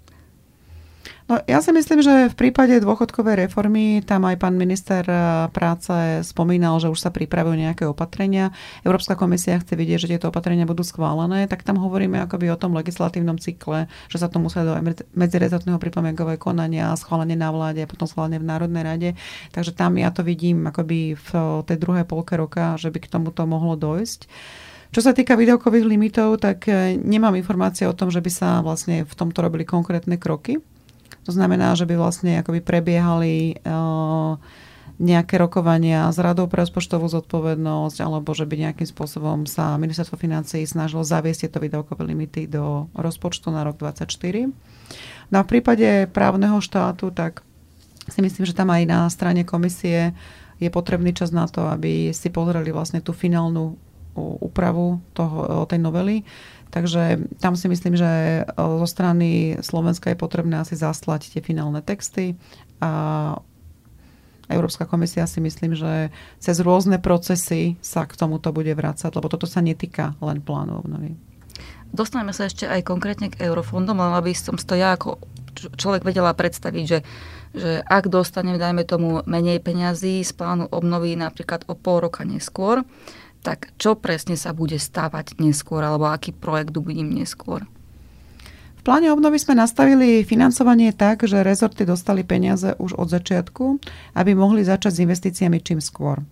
No, 1.25 1.41
ja 1.49 1.65
si 1.65 1.73
myslím, 1.73 2.05
že 2.05 2.29
v 2.29 2.37
prípade 2.37 2.85
dôchodkovej 2.85 3.49
reformy 3.49 4.05
tam 4.05 4.29
aj 4.29 4.37
pán 4.45 4.61
minister 4.61 5.01
eh, 5.09 5.49
práce 5.57 6.21
spomínal, 6.21 6.77
že 6.85 6.93
už 6.93 7.01
sa 7.01 7.09
pripravujú 7.09 7.57
nejaké 7.57 7.89
opatrenia. 7.89 8.53
Európska 8.85 9.17
komisia 9.17 9.57
chce 9.57 9.73
vidieť, 9.73 10.05
že 10.05 10.11
tieto 10.13 10.29
opatrenia 10.29 10.69
budú 10.69 10.85
schválené, 10.85 11.49
tak 11.49 11.65
tam 11.65 11.81
hovoríme 11.81 12.21
akoby 12.29 12.53
o 12.53 12.61
tom 12.61 12.77
legislatívnom 12.77 13.41
cykle, 13.41 13.89
že 14.13 14.21
sa 14.21 14.29
to 14.29 14.37
musia 14.37 14.69
do 14.69 14.77
medzirezortného 15.17 15.81
pripomienkového 15.81 16.37
konania, 16.37 16.93
schválenie 16.93 17.41
na 17.41 17.49
vláde, 17.49 17.89
potom 17.89 18.05
schválenie 18.05 18.37
v 18.37 18.49
Národnej 18.53 18.85
rade. 18.85 19.11
Takže 19.57 19.73
tam 19.73 19.97
ja 19.97 20.13
to 20.13 20.21
vidím 20.21 20.69
akoby 20.69 21.17
v 21.17 21.31
tej 21.65 21.81
druhej 21.81 22.05
polke 22.05 22.37
roka, 22.37 22.77
že 22.77 22.93
by 22.93 23.01
k 23.01 23.09
tomuto 23.09 23.49
mohlo 23.49 23.81
dojsť. 23.81 24.29
Čo 24.93 25.01
sa 25.01 25.17
týka 25.17 25.41
výdavkových 25.41 25.89
limitov, 25.89 26.37
tak 26.45 26.69
eh, 26.69 27.01
nemám 27.01 27.33
informácie 27.33 27.89
o 27.89 27.97
tom, 27.97 28.13
že 28.13 28.21
by 28.21 28.29
sa 28.29 28.61
vlastne 28.61 29.09
v 29.09 29.15
tomto 29.17 29.41
robili 29.41 29.65
konkrétne 29.65 30.21
kroky. 30.21 30.61
To 31.25 31.33
znamená, 31.33 31.73
že 31.73 31.89
by 31.89 31.97
vlastne 31.97 32.45
akoby 32.45 32.61
prebiehali 32.61 33.65
uh, 33.65 34.37
nejaké 35.03 35.43
rokovania 35.43 36.07
s 36.15 36.23
radou 36.23 36.47
pre 36.47 36.63
rozpočtovú 36.63 37.11
zodpovednosť, 37.11 37.99
alebo 37.99 38.31
že 38.31 38.47
by 38.47 38.71
nejakým 38.71 38.87
spôsobom 38.87 39.43
sa 39.49 39.75
ministerstvo 39.75 40.15
financí 40.15 40.63
snažilo 40.63 41.03
zaviesť 41.03 41.49
tieto 41.49 41.59
výdavkové 41.59 42.07
limity 42.07 42.47
do 42.47 42.87
rozpočtu 42.95 43.51
na 43.51 43.67
rok 43.67 43.81
2024. 43.83 44.55
No 45.35 45.37
a 45.41 45.43
v 45.43 45.51
prípade 45.51 46.07
právneho 46.15 46.63
štátu, 46.63 47.11
tak 47.11 47.43
si 48.07 48.21
myslím, 48.23 48.47
že 48.47 48.55
tam 48.55 48.71
aj 48.71 48.83
na 48.87 49.01
strane 49.11 49.43
komisie 49.43 50.15
je 50.63 50.71
potrebný 50.71 51.11
čas 51.11 51.35
na 51.35 51.51
to, 51.51 51.67
aby 51.67 52.15
si 52.15 52.31
pozreli 52.31 52.71
vlastne 52.71 53.03
tú 53.03 53.11
finálnu 53.11 53.75
úpravu 54.19 55.03
tej 55.67 55.79
novely 55.83 56.23
Takže 56.75 57.31
tam 57.39 57.55
si 57.55 57.71
myslím, 57.71 57.95
že 57.95 58.43
e, 58.43 58.43
zo 58.59 58.89
strany 58.91 59.63
Slovenska 59.63 60.11
je 60.11 60.19
potrebné 60.19 60.59
asi 60.59 60.75
zaslať 60.75 61.31
tie 61.31 61.39
finálne 61.39 61.79
texty 61.79 62.35
a 62.83 63.39
Európska 64.51 64.83
komisia 64.83 65.23
si 65.31 65.39
myslím, 65.39 65.79
že 65.79 66.11
cez 66.43 66.59
rôzne 66.59 66.99
procesy 66.99 67.79
sa 67.79 68.05
k 68.11 68.19
tomuto 68.19 68.51
bude 68.51 68.75
vrácať, 68.75 69.15
lebo 69.15 69.31
toto 69.31 69.47
sa 69.47 69.63
netýka 69.63 70.19
len 70.19 70.43
plánu 70.43 70.83
obnovy. 70.83 71.15
Dostaneme 71.95 72.35
sa 72.35 72.51
ešte 72.51 72.67
aj 72.67 72.83
konkrétne 72.83 73.31
k 73.31 73.47
eurofondom, 73.47 73.95
len 73.95 74.13
aby 74.19 74.35
som 74.35 74.59
to 74.59 74.75
ja 74.75 74.99
ako 74.99 75.23
človek 75.55 76.03
vedela 76.03 76.35
predstaviť, 76.35 76.85
že, 76.85 76.99
že 77.55 77.71
ak 77.87 78.11
dostanem, 78.11 78.59
dajme 78.59 78.83
tomu, 78.83 79.23
menej 79.31 79.63
peňazí 79.63 80.27
z 80.27 80.33
plánu 80.35 80.67
obnovy 80.75 81.15
napríklad 81.15 81.63
o 81.71 81.79
pol 81.79 82.03
roka 82.03 82.27
neskôr, 82.27 82.83
tak 83.45 83.77
čo 83.77 83.93
presne 84.01 84.41
sa 84.41 84.57
bude 84.57 84.81
stávať 84.81 85.37
neskôr, 85.37 85.85
alebo 85.85 86.09
aký 86.09 86.33
projekt 86.33 86.73
uvidím 86.81 87.13
neskôr? 87.13 87.69
V 88.81 88.93
pláne 88.93 89.13
obnovy 89.13 89.41
sme 89.41 89.57
nastavili 89.57 90.25
financovanie 90.25 90.93
tak, 90.97 91.25
že 91.25 91.45
rezorty 91.45 91.85
dostali 91.85 92.25
peniaze 92.25 92.73
už 92.81 92.97
od 92.97 93.09
začiatku, 93.13 93.81
aby 94.17 94.33
mohli 94.33 94.65
začať 94.65 94.93
s 94.93 95.03
investíciami 95.05 95.61
čím 95.61 95.81
skôr. 95.81 96.25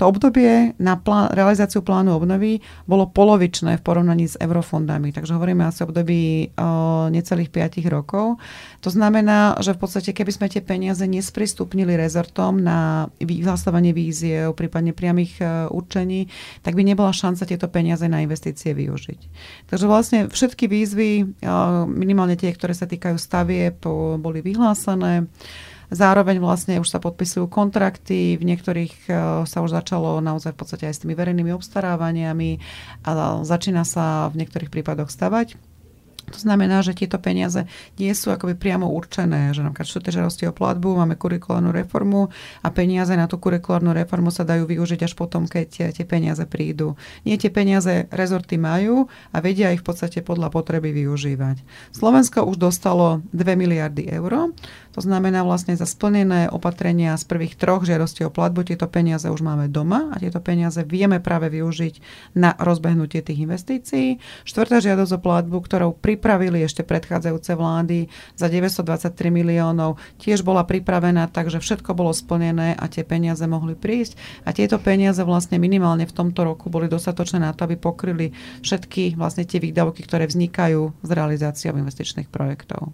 To 0.00 0.08
obdobie 0.08 0.72
na 0.80 0.96
plán, 0.96 1.28
realizáciu 1.28 1.84
plánu 1.84 2.16
obnovy 2.16 2.64
bolo 2.88 3.12
polovičné 3.12 3.76
v 3.76 3.84
porovnaní 3.84 4.32
s 4.32 4.40
eurofondami, 4.40 5.12
takže 5.12 5.36
hovoríme 5.36 5.60
asi 5.68 5.84
o 5.84 5.92
období 5.92 6.56
o, 6.56 7.12
necelých 7.12 7.52
5 7.52 7.84
rokov. 7.92 8.40
To 8.80 8.88
znamená, 8.88 9.60
že 9.60 9.76
v 9.76 9.80
podstate 9.84 10.16
keby 10.16 10.32
sme 10.32 10.48
tie 10.48 10.64
peniaze 10.64 11.04
nesprístupnili 11.04 12.00
rezortom 12.00 12.64
na 12.64 13.12
vyhlasovanie 13.20 13.92
víziev, 13.92 14.56
prípadne 14.56 14.96
priamých 14.96 15.36
e, 15.36 15.44
určení, 15.68 16.32
tak 16.64 16.80
by 16.80 16.82
nebola 16.86 17.12
šanca 17.12 17.44
tieto 17.44 17.68
peniaze 17.68 18.08
na 18.08 18.24
investície 18.24 18.72
využiť. 18.72 19.20
Takže 19.68 19.84
vlastne 19.84 20.18
všetky 20.32 20.64
výzvy, 20.64 21.10
e, 21.44 21.52
minimálne 21.92 22.40
tie, 22.40 22.48
ktoré 22.56 22.72
sa 22.72 22.88
týkajú 22.88 23.20
stavie, 23.20 23.68
boli 24.16 24.40
vyhlásené. 24.40 25.28
Zároveň 25.90 26.38
vlastne 26.38 26.78
už 26.78 26.86
sa 26.86 27.02
podpisujú 27.02 27.50
kontrakty, 27.50 28.38
v 28.38 28.46
niektorých 28.46 28.94
e, 29.06 29.12
sa 29.42 29.58
už 29.58 29.74
začalo 29.74 30.22
naozaj 30.22 30.54
v 30.54 30.58
podstate 30.62 30.84
aj 30.86 30.94
s 30.94 31.02
tými 31.02 31.18
verejnými 31.18 31.50
obstarávaniami 31.50 32.50
a 33.02 33.42
začína 33.42 33.82
sa 33.82 34.30
v 34.30 34.46
niektorých 34.46 34.70
prípadoch 34.70 35.10
stavať. 35.10 35.58
To 36.30 36.38
znamená, 36.38 36.80
že 36.80 36.94
tieto 36.94 37.18
peniaze 37.18 37.66
nie 37.98 38.14
sú 38.14 38.30
akoby 38.30 38.54
priamo 38.54 38.86
určené, 38.86 39.50
že 39.50 39.66
napríklad 39.66 39.86
štvrté 39.86 40.10
žiadosti 40.14 40.44
o 40.46 40.54
platbu, 40.54 40.94
máme 40.94 41.18
kurikulárnu 41.18 41.74
reformu 41.74 42.30
a 42.62 42.68
peniaze 42.70 43.12
na 43.18 43.26
tú 43.26 43.42
kurikulárnu 43.42 43.90
reformu 43.90 44.30
sa 44.30 44.46
dajú 44.46 44.70
využiť 44.70 45.10
až 45.10 45.12
potom, 45.18 45.50
keď 45.50 45.64
tie, 45.66 45.86
tie 45.90 46.06
peniaze 46.06 46.42
prídu. 46.46 46.94
Nie 47.26 47.34
tie 47.36 47.50
peniaze 47.50 48.06
rezorty 48.14 48.56
majú 48.56 49.10
a 49.34 49.36
vedia 49.42 49.74
ich 49.74 49.82
v 49.82 49.88
podstate 49.90 50.22
podľa 50.22 50.54
potreby 50.54 50.94
využívať. 50.94 51.62
Slovensko 51.90 52.46
už 52.46 52.56
dostalo 52.62 53.26
2 53.34 53.58
miliardy 53.58 54.06
eur, 54.10 54.54
to 54.90 55.00
znamená 55.00 55.46
vlastne 55.46 55.78
za 55.78 55.86
splnené 55.86 56.50
opatrenia 56.50 57.14
z 57.14 57.22
prvých 57.22 57.54
troch 57.54 57.86
žiadostí 57.86 58.26
o 58.26 58.34
platbu 58.34 58.66
tieto 58.66 58.90
peniaze 58.90 59.30
už 59.30 59.38
máme 59.38 59.70
doma 59.70 60.10
a 60.10 60.18
tieto 60.18 60.42
peniaze 60.42 60.82
vieme 60.82 61.22
práve 61.22 61.46
využiť 61.46 61.94
na 62.34 62.58
rozbehnutie 62.58 63.22
tých 63.22 63.46
investícií. 63.46 64.18
Štvrtá 64.42 64.82
žiadosť 64.82 65.12
o 65.14 65.20
platbu, 65.22 65.56
ktorou 65.62 65.90
pripravili 66.20 66.60
ešte 66.60 66.84
predchádzajúce 66.84 67.56
vlády 67.56 68.12
za 68.36 68.52
923 68.52 69.32
miliónov, 69.32 69.96
tiež 70.20 70.44
bola 70.44 70.68
pripravená, 70.68 71.32
takže 71.32 71.64
všetko 71.64 71.96
bolo 71.96 72.12
splnené 72.12 72.76
a 72.76 72.84
tie 72.92 73.08
peniaze 73.08 73.40
mohli 73.48 73.72
prísť. 73.72 74.20
A 74.44 74.52
tieto 74.52 74.76
peniaze 74.76 75.24
vlastne 75.24 75.56
minimálne 75.56 76.04
v 76.04 76.12
tomto 76.12 76.44
roku 76.44 76.68
boli 76.68 76.92
dostatočné 76.92 77.40
na 77.40 77.56
to, 77.56 77.64
aby 77.64 77.80
pokryli 77.80 78.36
všetky 78.60 79.16
vlastne 79.16 79.48
tie 79.48 79.64
výdavky, 79.64 80.04
ktoré 80.04 80.28
vznikajú 80.28 80.92
z 81.00 81.08
realizáciou 81.08 81.72
investičných 81.80 82.28
projektov. 82.28 82.92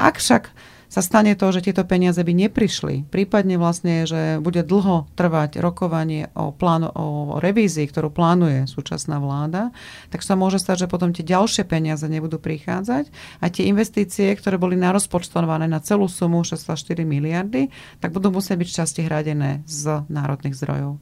Ak 0.00 0.16
však 0.16 0.71
sa 0.92 1.00
stane 1.00 1.32
to, 1.32 1.48
že 1.48 1.64
tieto 1.64 1.88
peniaze 1.88 2.20
by 2.20 2.36
neprišli, 2.36 3.08
prípadne 3.08 3.56
vlastne, 3.56 4.04
že 4.04 4.36
bude 4.44 4.60
dlho 4.60 5.08
trvať 5.16 5.56
rokovanie 5.56 6.28
o, 6.36 6.52
plánu, 6.52 6.92
o 6.92 7.06
revízii, 7.40 7.88
ktorú 7.88 8.12
plánuje 8.12 8.68
súčasná 8.68 9.16
vláda, 9.16 9.72
tak 10.12 10.20
sa 10.20 10.36
môže 10.36 10.60
stať, 10.60 10.84
že 10.84 10.92
potom 10.92 11.16
tie 11.16 11.24
ďalšie 11.24 11.64
peniaze 11.64 12.04
nebudú 12.04 12.36
prichádzať 12.36 13.08
a 13.40 13.44
tie 13.48 13.72
investície, 13.72 14.28
ktoré 14.36 14.60
boli 14.60 14.76
narozpočtované 14.76 15.64
na 15.64 15.80
celú 15.80 16.12
sumu 16.12 16.44
6,4 16.44 17.08
miliardy, 17.08 17.72
tak 18.04 18.12
budú 18.12 18.28
musieť 18.28 18.60
byť 18.60 18.68
časti 18.84 19.00
hradené 19.08 19.64
z 19.64 20.04
národných 20.12 20.52
zdrojov. 20.60 21.00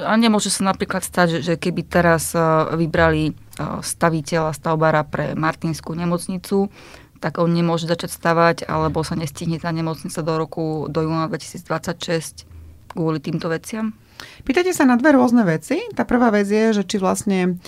A 0.00 0.16
nemôže 0.16 0.48
sa 0.48 0.64
napríklad 0.64 1.04
stať, 1.04 1.44
že 1.44 1.60
keby 1.60 1.84
teraz 1.84 2.32
e, 2.32 2.40
vybrali 2.80 3.22
e, 3.28 3.32
staviteľa, 3.84 4.56
stavbára 4.56 5.04
pre 5.04 5.36
Martinskú 5.36 5.92
nemocnicu, 5.92 6.72
tak 7.20 7.36
on 7.36 7.52
nemôže 7.52 7.84
začať 7.84 8.10
stavať, 8.16 8.56
alebo 8.64 9.04
sa 9.04 9.14
nestihne 9.14 9.60
tá 9.60 9.68
nemocnica 9.70 10.24
do 10.24 10.34
roku, 10.40 10.88
do 10.88 11.04
júna 11.04 11.28
2026 11.28 12.48
kvôli 12.96 13.20
týmto 13.20 13.52
veciam? 13.52 13.92
Pýtate 14.44 14.72
sa 14.76 14.84
na 14.84 15.00
dve 15.00 15.16
rôzne 15.16 15.44
veci. 15.44 15.80
Tá 15.96 16.04
prvá 16.04 16.28
vec 16.32 16.48
je, 16.48 16.76
že 16.76 16.82
či 16.84 17.00
vlastne 17.00 17.60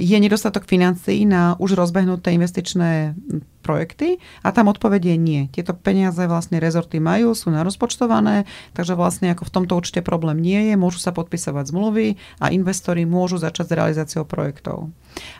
je 0.00 0.16
nedostatok 0.16 0.64
financií 0.64 1.28
na 1.28 1.60
už 1.60 1.76
rozbehnuté 1.76 2.32
investičné 2.32 3.12
projekty 3.60 4.16
a 4.40 4.50
tam 4.50 4.72
odpoveď 4.72 5.12
je 5.12 5.16
nie. 5.20 5.42
Tieto 5.52 5.76
peniaze 5.76 6.24
vlastne 6.24 6.58
rezorty 6.58 6.98
majú, 6.98 7.36
sú 7.36 7.52
narozpočtované, 7.52 8.48
takže 8.72 8.96
vlastne 8.96 9.30
ako 9.30 9.46
v 9.46 9.54
tomto 9.54 9.76
určite 9.76 10.00
problém 10.00 10.40
nie 10.40 10.72
je, 10.72 10.74
môžu 10.74 10.98
sa 10.98 11.12
podpisovať 11.12 11.68
zmluvy 11.68 12.16
a 12.40 12.50
investori 12.50 13.04
môžu 13.04 13.38
začať 13.38 13.70
s 13.70 13.76
realizáciou 13.76 14.24
projektov. 14.24 14.90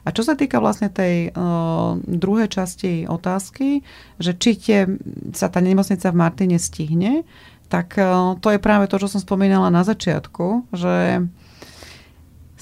A 0.05 0.13
čo 0.13 0.23
sa 0.23 0.37
týka 0.37 0.61
vlastne 0.61 0.93
tej 0.93 1.33
uh, 1.33 1.97
druhej 2.05 2.53
časti 2.53 3.09
otázky, 3.09 3.81
že 4.21 4.37
či 4.37 4.51
tie, 4.61 4.81
sa 5.33 5.49
tá 5.49 5.59
nemocnica 5.65 6.13
v 6.13 6.21
Martine 6.21 6.61
stihne, 6.61 7.25
tak 7.73 7.97
uh, 7.97 8.37
to 8.39 8.53
je 8.53 8.61
práve 8.61 8.87
to, 8.93 9.01
čo 9.01 9.09
som 9.09 9.25
spomínala 9.25 9.73
na 9.73 9.83
začiatku, 9.83 10.69
že 10.77 11.25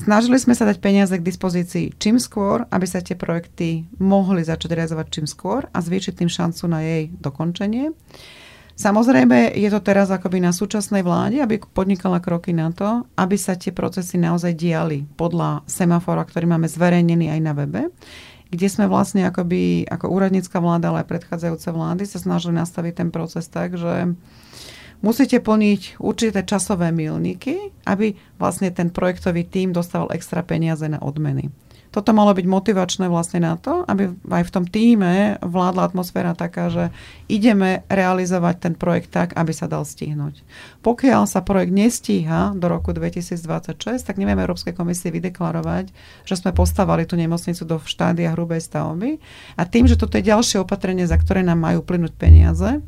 Snažili 0.01 0.41
sme 0.41 0.57
sa 0.57 0.65
dať 0.65 0.81
peniaze 0.81 1.13
k 1.13 1.21
dispozícii 1.21 1.93
čím 2.01 2.17
skôr, 2.17 2.65
aby 2.73 2.89
sa 2.89 3.05
tie 3.05 3.13
projekty 3.13 3.85
mohli 4.01 4.41
začať 4.41 4.73
realizovať 4.73 5.07
čím 5.13 5.27
skôr 5.29 5.69
a 5.69 5.79
zvýšiť 5.85 6.25
tým 6.25 6.31
šancu 6.33 6.65
na 6.73 6.81
jej 6.81 7.13
dokončenie. 7.21 7.93
Samozrejme, 8.81 9.53
je 9.61 9.69
to 9.69 9.85
teraz 9.85 10.09
akoby 10.09 10.41
na 10.41 10.57
súčasnej 10.57 11.05
vláde, 11.05 11.45
aby 11.45 11.61
podnikala 11.61 12.17
kroky 12.17 12.57
na 12.57 12.73
to, 12.73 13.05
aby 13.13 13.37
sa 13.37 13.61
tie 13.61 13.77
procesy 13.77 14.17
naozaj 14.17 14.57
diali 14.57 15.05
podľa 15.21 15.69
semafora, 15.69 16.25
ktorý 16.25 16.49
máme 16.49 16.65
zverejnený 16.65 17.29
aj 17.29 17.41
na 17.45 17.53
webe. 17.53 17.93
kde 18.51 18.67
sme 18.67 18.91
vlastne 18.91 19.23
akoby, 19.31 19.87
ako 19.87 20.11
úradnícka 20.11 20.59
vláda, 20.59 20.91
ale 20.91 21.07
aj 21.07 21.11
predchádzajúce 21.13 21.71
vlády 21.71 22.03
sa 22.03 22.19
snažili 22.19 22.59
nastaviť 22.59 22.93
ten 22.99 23.09
proces 23.15 23.47
tak, 23.47 23.79
že 23.79 24.11
musíte 25.01 25.41
plniť 25.41 26.01
určité 26.01 26.41
časové 26.45 26.93
milníky, 26.93 27.73
aby 27.85 28.17
vlastne 28.37 28.73
ten 28.73 28.93
projektový 28.93 29.45
tím 29.45 29.73
dostával 29.73 30.13
extra 30.13 30.45
peniaze 30.45 30.85
na 30.89 31.01
odmeny 31.01 31.49
toto 31.91 32.15
malo 32.15 32.31
byť 32.31 32.47
motivačné 32.47 33.11
vlastne 33.11 33.43
na 33.43 33.59
to, 33.59 33.83
aby 33.91 34.15
aj 34.31 34.47
v 34.47 34.55
tom 34.55 34.65
týme 34.65 35.43
vládla 35.43 35.91
atmosféra 35.91 36.39
taká, 36.39 36.71
že 36.71 36.95
ideme 37.27 37.83
realizovať 37.91 38.55
ten 38.63 38.75
projekt 38.79 39.11
tak, 39.11 39.35
aby 39.35 39.51
sa 39.51 39.67
dal 39.67 39.83
stihnúť. 39.83 40.47
Pokiaľ 40.87 41.27
sa 41.27 41.43
projekt 41.43 41.75
nestíha 41.75 42.55
do 42.55 42.67
roku 42.71 42.95
2026, 42.95 44.07
tak 44.07 44.17
nevieme 44.23 44.47
Európskej 44.47 44.71
komisie 44.71 45.11
vydeklarovať, 45.11 45.91
že 46.23 46.39
sme 46.39 46.55
postavali 46.55 47.11
tú 47.11 47.19
nemocnicu 47.19 47.67
do 47.67 47.83
štádia 47.83 48.39
hrubej 48.39 48.63
stavby 48.63 49.19
a 49.59 49.63
tým, 49.67 49.91
že 49.91 49.99
toto 49.99 50.15
je 50.15 50.31
ďalšie 50.31 50.63
opatrenie, 50.63 51.11
za 51.11 51.19
ktoré 51.19 51.43
nám 51.43 51.59
majú 51.59 51.83
plynúť 51.83 52.15
peniaze, 52.15 52.79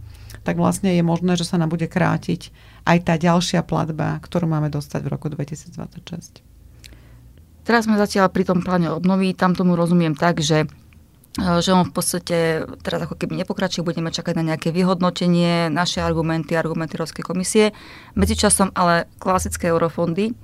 tak 0.43 0.59
vlastne 0.59 0.95
je 0.95 1.03
možné, 1.03 1.39
že 1.39 1.47
sa 1.47 1.59
nám 1.59 1.71
bude 1.71 1.87
krátiť 1.87 2.51
aj 2.83 2.99
tá 3.07 3.15
ďalšia 3.15 3.63
platba, 3.63 4.19
ktorú 4.19 4.51
máme 4.51 4.69
dostať 4.71 5.01
v 5.07 5.09
roku 5.11 5.31
2026. 5.31 6.43
Teraz 7.63 7.87
sme 7.87 7.95
zatiaľ 7.95 8.27
pri 8.27 8.43
tom 8.43 8.59
pláne 8.59 8.91
obnovy, 8.91 9.39
tam 9.39 9.55
tomu 9.55 9.79
rozumiem 9.79 10.19
tak, 10.19 10.43
že 10.43 10.67
e, 10.67 10.67
že 11.63 11.71
on 11.71 11.87
v 11.87 11.95
podstate 11.95 12.67
teraz 12.83 13.07
ako 13.07 13.15
keby 13.15 13.39
nepokračuje, 13.47 13.87
budeme 13.87 14.11
čakať 14.11 14.35
na 14.43 14.55
nejaké 14.55 14.75
vyhodnotenie, 14.75 15.71
naše 15.71 16.03
argumenty, 16.03 16.59
argumenty 16.59 16.99
Európskej 16.99 17.23
komisie. 17.23 17.71
Medzičasom 18.19 18.75
ale 18.75 19.07
klasické 19.23 19.71
eurofondy, 19.71 20.35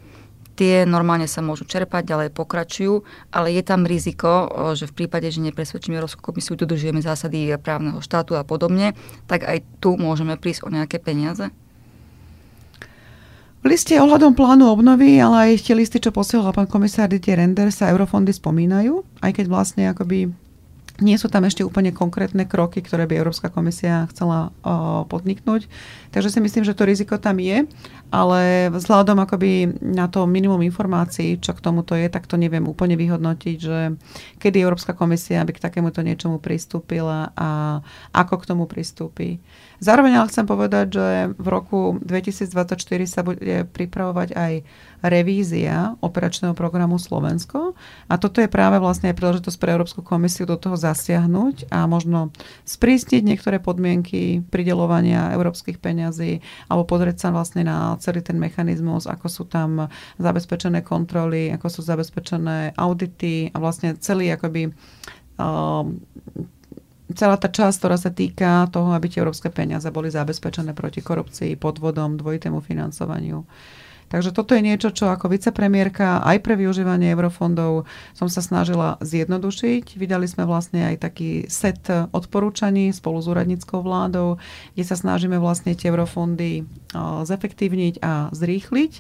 tie 0.58 0.82
normálne 0.82 1.30
sa 1.30 1.38
môžu 1.38 1.62
čerpať, 1.62 2.02
ďalej 2.02 2.34
pokračujú, 2.34 3.06
ale 3.30 3.54
je 3.54 3.62
tam 3.62 3.86
riziko, 3.86 4.50
že 4.74 4.90
v 4.90 5.06
prípade, 5.06 5.30
že 5.30 5.38
nepresvedčíme 5.38 5.94
Európsku 5.94 6.18
komisiu, 6.18 6.58
dodržujeme 6.58 6.98
zásady 6.98 7.54
právneho 7.62 8.02
štátu 8.02 8.34
a 8.34 8.42
podobne, 8.42 8.98
tak 9.30 9.46
aj 9.46 9.62
tu 9.78 9.94
môžeme 9.94 10.34
prísť 10.34 10.66
o 10.66 10.74
nejaké 10.74 10.98
peniaze? 10.98 11.54
V 13.58 13.66
liste 13.66 13.94
ohľadom 13.98 14.38
plánu 14.38 14.70
obnovy, 14.70 15.18
ale 15.18 15.50
aj 15.54 15.66
tie 15.66 15.74
listy, 15.74 15.98
čo 15.98 16.14
posielal 16.14 16.54
pán 16.54 16.70
komisár 16.70 17.10
Didier 17.10 17.42
Render, 17.42 17.70
sa 17.74 17.90
eurofondy 17.90 18.30
spomínajú, 18.30 19.02
aj 19.18 19.34
keď 19.34 19.46
vlastne 19.50 19.90
akoby 19.90 20.30
nie 20.98 21.14
sú 21.14 21.30
tam 21.30 21.46
ešte 21.46 21.62
úplne 21.62 21.94
konkrétne 21.94 22.42
kroky, 22.42 22.82
ktoré 22.82 23.06
by 23.06 23.22
Európska 23.22 23.54
komisia 23.54 24.10
chcela 24.10 24.50
podniknúť. 25.06 25.70
Takže 26.10 26.34
si 26.34 26.42
myslím, 26.42 26.66
že 26.66 26.74
to 26.74 26.90
riziko 26.90 27.22
tam 27.22 27.38
je, 27.38 27.70
ale 28.10 28.66
vzhľadom 28.74 29.22
akoby 29.22 29.78
na 29.78 30.10
to 30.10 30.26
minimum 30.26 30.58
informácií, 30.66 31.38
čo 31.38 31.54
k 31.54 31.62
tomuto 31.62 31.94
je, 31.94 32.10
tak 32.10 32.26
to 32.26 32.34
neviem 32.34 32.66
úplne 32.66 32.98
vyhodnotiť, 32.98 33.56
že 33.62 33.94
kedy 34.42 34.58
Európska 34.58 34.90
komisia 34.90 35.46
by 35.46 35.54
k 35.54 35.62
takémuto 35.62 36.02
niečomu 36.02 36.42
pristúpila 36.42 37.30
a 37.38 37.78
ako 38.10 38.34
k 38.42 38.48
tomu 38.50 38.64
pristúpi. 38.66 39.38
Zároveň 39.78 40.18
ale 40.18 40.30
chcem 40.30 40.42
povedať, 40.42 40.86
že 40.98 41.06
v 41.38 41.46
roku 41.46 41.80
2024 42.02 42.82
sa 43.06 43.22
bude 43.22 43.62
pripravovať 43.70 44.34
aj 44.34 44.52
revízia 45.06 45.94
operačného 46.02 46.50
programu 46.58 46.98
Slovensko. 46.98 47.78
A 48.10 48.18
toto 48.18 48.42
je 48.42 48.50
práve 48.50 48.82
vlastne 48.82 49.14
aj 49.14 49.18
príležitosť 49.18 49.58
pre 49.62 49.78
Európsku 49.78 50.02
komisiu 50.02 50.50
do 50.50 50.58
toho 50.58 50.74
zasiahnuť 50.74 51.70
a 51.70 51.86
možno 51.86 52.34
sprísniť 52.66 53.22
niektoré 53.22 53.62
podmienky 53.62 54.42
pridelovania 54.50 55.30
európskych 55.38 55.78
peňazí 55.78 56.42
alebo 56.66 56.82
pozrieť 56.82 57.22
sa 57.22 57.28
vlastne 57.30 57.62
na 57.62 57.94
celý 58.02 58.18
ten 58.18 58.34
mechanizmus, 58.34 59.06
ako 59.06 59.26
sú 59.30 59.46
tam 59.46 59.86
zabezpečené 60.18 60.82
kontroly, 60.82 61.54
ako 61.54 61.70
sú 61.70 61.80
zabezpečené 61.86 62.74
audity 62.74 63.54
a 63.54 63.56
vlastne 63.62 63.94
celý 64.02 64.34
akoby 64.34 64.74
um, 65.38 66.02
celá 67.16 67.40
tá 67.40 67.48
časť, 67.48 67.76
ktorá 67.80 67.96
sa 67.96 68.12
týka 68.12 68.68
toho, 68.68 68.92
aby 68.92 69.08
tie 69.08 69.24
európske 69.24 69.48
peniaze 69.48 69.88
boli 69.88 70.12
zabezpečené 70.12 70.76
proti 70.76 71.00
korupcii, 71.00 71.56
podvodom, 71.56 72.20
dvojitému 72.20 72.60
financovaniu. 72.60 73.48
Takže 74.08 74.32
toto 74.32 74.56
je 74.56 74.64
niečo, 74.64 74.88
čo 74.88 75.12
ako 75.12 75.28
vicepremiérka 75.28 76.24
aj 76.24 76.40
pre 76.40 76.56
využívanie 76.56 77.12
eurofondov 77.12 77.84
som 78.16 78.32
sa 78.32 78.40
snažila 78.40 78.96
zjednodušiť. 79.04 80.00
Vydali 80.00 80.24
sme 80.24 80.48
vlastne 80.48 80.88
aj 80.88 81.04
taký 81.04 81.44
set 81.52 81.84
odporúčaní 81.92 82.88
spolu 82.96 83.20
s 83.20 83.28
úradníckou 83.28 83.84
vládou, 83.84 84.40
kde 84.72 84.84
sa 84.88 84.96
snažíme 84.96 85.36
vlastne 85.36 85.76
tie 85.76 85.92
eurofondy 85.92 86.64
zefektívniť 87.28 88.00
a 88.00 88.32
zrýchliť. 88.32 88.92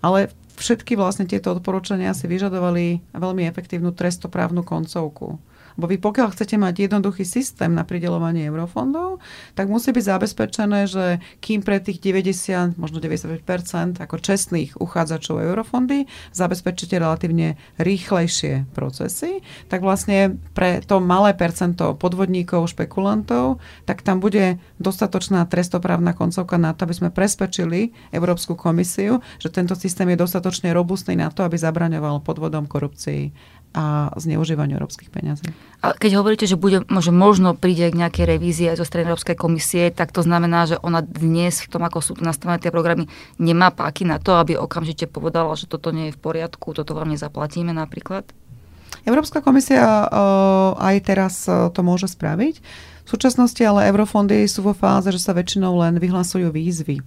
Ale 0.00 0.32
všetky 0.56 0.96
vlastne 0.96 1.28
tieto 1.28 1.52
odporúčania 1.52 2.16
si 2.16 2.24
vyžadovali 2.24 3.04
veľmi 3.12 3.44
efektívnu 3.52 3.92
trestoprávnu 3.92 4.64
koncovku. 4.64 5.36
Bo 5.78 5.86
vy 5.86 6.02
pokiaľ 6.02 6.34
chcete 6.34 6.58
mať 6.58 6.90
jednoduchý 6.90 7.22
systém 7.22 7.70
na 7.70 7.86
pridelovanie 7.86 8.50
eurofondov, 8.50 9.22
tak 9.54 9.70
musí 9.70 9.94
byť 9.94 10.04
zabezpečené, 10.10 10.90
že 10.90 11.22
kým 11.38 11.62
pre 11.62 11.78
tých 11.78 12.02
90, 12.02 12.74
možno 12.74 12.98
95% 12.98 14.02
ako 14.02 14.16
čestných 14.18 14.74
uchádzačov 14.82 15.38
eurofondy 15.38 16.10
zabezpečíte 16.34 16.98
relatívne 16.98 17.54
rýchlejšie 17.78 18.66
procesy, 18.74 19.38
tak 19.70 19.86
vlastne 19.86 20.42
pre 20.50 20.82
to 20.82 20.98
malé 20.98 21.30
percento 21.38 21.94
podvodníkov, 21.94 22.74
špekulantov, 22.74 23.62
tak 23.86 24.02
tam 24.02 24.18
bude 24.18 24.58
dostatočná 24.82 25.46
trestoprávna 25.46 26.10
koncovka 26.10 26.58
na 26.58 26.74
to, 26.74 26.90
aby 26.90 26.94
sme 26.98 27.14
presvedčili 27.14 27.94
Európsku 28.10 28.58
komisiu, 28.58 29.22
že 29.38 29.54
tento 29.54 29.78
systém 29.78 30.10
je 30.10 30.18
dostatočne 30.18 30.74
robustný 30.74 31.14
na 31.14 31.30
to, 31.30 31.46
aby 31.46 31.54
zabraňoval 31.54 32.26
podvodom 32.26 32.66
korupcii 32.66 33.30
a 33.78 34.10
zneužívaniu 34.18 34.74
európskych 34.74 35.14
peniazí. 35.14 35.46
A 35.78 35.94
keď 35.94 36.18
hovoríte, 36.18 36.50
že, 36.50 36.58
bude, 36.58 36.82
že 36.82 37.12
možno 37.14 37.54
príde 37.54 37.86
k 37.86 37.94
nejakej 37.94 38.26
revízii 38.26 38.74
aj 38.74 38.82
zo 38.82 38.86
strany 38.90 39.06
Európskej 39.06 39.38
komisie, 39.38 39.94
tak 39.94 40.10
to 40.10 40.26
znamená, 40.26 40.66
že 40.66 40.82
ona 40.82 40.98
dnes 40.98 41.62
v 41.62 41.70
tom, 41.70 41.86
ako 41.86 42.02
sú 42.02 42.12
nastavené 42.18 42.58
tie 42.58 42.74
programy, 42.74 43.06
nemá 43.38 43.70
páky 43.70 44.02
na 44.02 44.18
to, 44.18 44.34
aby 44.34 44.58
okamžite 44.58 45.06
povedala, 45.06 45.54
že 45.54 45.70
toto 45.70 45.94
nie 45.94 46.10
je 46.10 46.16
v 46.18 46.20
poriadku, 46.20 46.74
toto 46.74 46.98
vám 46.98 47.14
nezaplatíme 47.14 47.70
napríklad? 47.70 48.26
Európska 49.06 49.38
komisia 49.38 50.10
uh, 50.10 50.74
aj 50.74 50.96
teraz 51.06 51.46
uh, 51.46 51.70
to 51.70 51.86
môže 51.86 52.10
spraviť. 52.10 52.58
V 53.06 53.08
súčasnosti 53.08 53.62
ale 53.62 53.88
eurofondy 53.88 54.42
sú 54.50 54.66
vo 54.66 54.74
fáze, 54.74 55.08
že 55.14 55.22
sa 55.22 55.32
väčšinou 55.32 55.78
len 55.80 56.02
vyhlasujú 56.02 56.50
výzvy. 56.50 57.00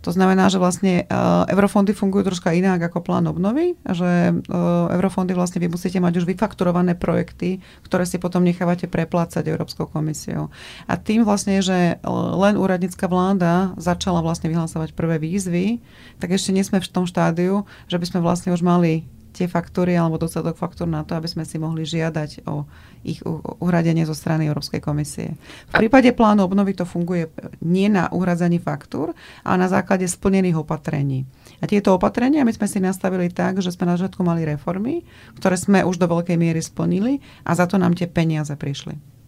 To 0.00 0.10
znamená, 0.10 0.48
že 0.48 0.56
vlastne 0.56 1.04
uh, 1.04 1.44
eurofondy 1.44 1.92
fungujú 1.92 2.32
troška 2.32 2.56
inak 2.56 2.80
ako 2.88 3.04
plán 3.04 3.28
obnovy, 3.28 3.76
že 3.84 4.32
uh, 4.32 4.88
eurofondy 4.96 5.36
vlastne 5.36 5.60
vy 5.60 5.68
musíte 5.68 6.00
mať 6.00 6.24
už 6.24 6.28
vyfakturované 6.28 6.96
projekty, 6.96 7.60
ktoré 7.84 8.08
si 8.08 8.16
potom 8.16 8.40
nechávate 8.40 8.88
preplácať 8.88 9.44
Európskou 9.44 9.84
komisiou. 9.92 10.48
A 10.88 10.96
tým 10.96 11.22
vlastne, 11.28 11.60
že 11.60 12.00
len 12.40 12.54
úradnícka 12.56 13.04
vláda 13.04 13.76
začala 13.76 14.24
vlastne 14.24 14.48
vyhlasovať 14.48 14.96
prvé 14.96 15.20
výzvy, 15.20 15.84
tak 16.16 16.32
ešte 16.32 16.56
nie 16.56 16.64
sme 16.64 16.80
v 16.80 16.88
tom 16.88 17.04
štádiu, 17.04 17.68
že 17.86 18.00
by 18.00 18.06
sme 18.08 18.20
vlastne 18.24 18.56
už 18.56 18.64
mali 18.64 19.04
tie 19.32 19.46
faktúry 19.46 19.94
alebo 19.94 20.18
dostatok 20.18 20.58
faktúr 20.58 20.90
na 20.90 21.06
to, 21.06 21.14
aby 21.14 21.30
sme 21.30 21.46
si 21.46 21.56
mohli 21.56 21.86
žiadať 21.86 22.44
o 22.50 22.66
ich 23.06 23.24
uhradenie 23.62 24.04
zo 24.04 24.12
strany 24.12 24.50
Európskej 24.50 24.82
komisie. 24.84 25.38
V 25.72 25.86
prípade 25.86 26.12
plánu 26.12 26.44
obnovy 26.44 26.76
to 26.76 26.84
funguje 26.84 27.32
nie 27.64 27.88
na 27.88 28.12
uhradzaní 28.12 28.60
faktúr, 28.60 29.16
ale 29.46 29.56
na 29.56 29.68
základe 29.72 30.04
splnených 30.04 30.60
opatrení. 30.60 31.24
A 31.60 31.68
tieto 31.68 31.96
opatrenia 31.96 32.44
my 32.44 32.52
sme 32.52 32.68
si 32.68 32.82
nastavili 32.82 33.32
tak, 33.32 33.64
že 33.64 33.72
sme 33.72 33.88
na 33.88 33.96
začiatku 33.96 34.20
mali 34.20 34.44
reformy, 34.44 35.06
ktoré 35.40 35.56
sme 35.56 35.80
už 35.86 35.96
do 35.96 36.06
veľkej 36.08 36.36
miery 36.36 36.60
splnili 36.60 37.24
a 37.44 37.56
za 37.56 37.64
to 37.64 37.80
nám 37.80 37.96
tie 37.96 38.08
peniaze 38.08 38.52
prišli. 38.52 39.19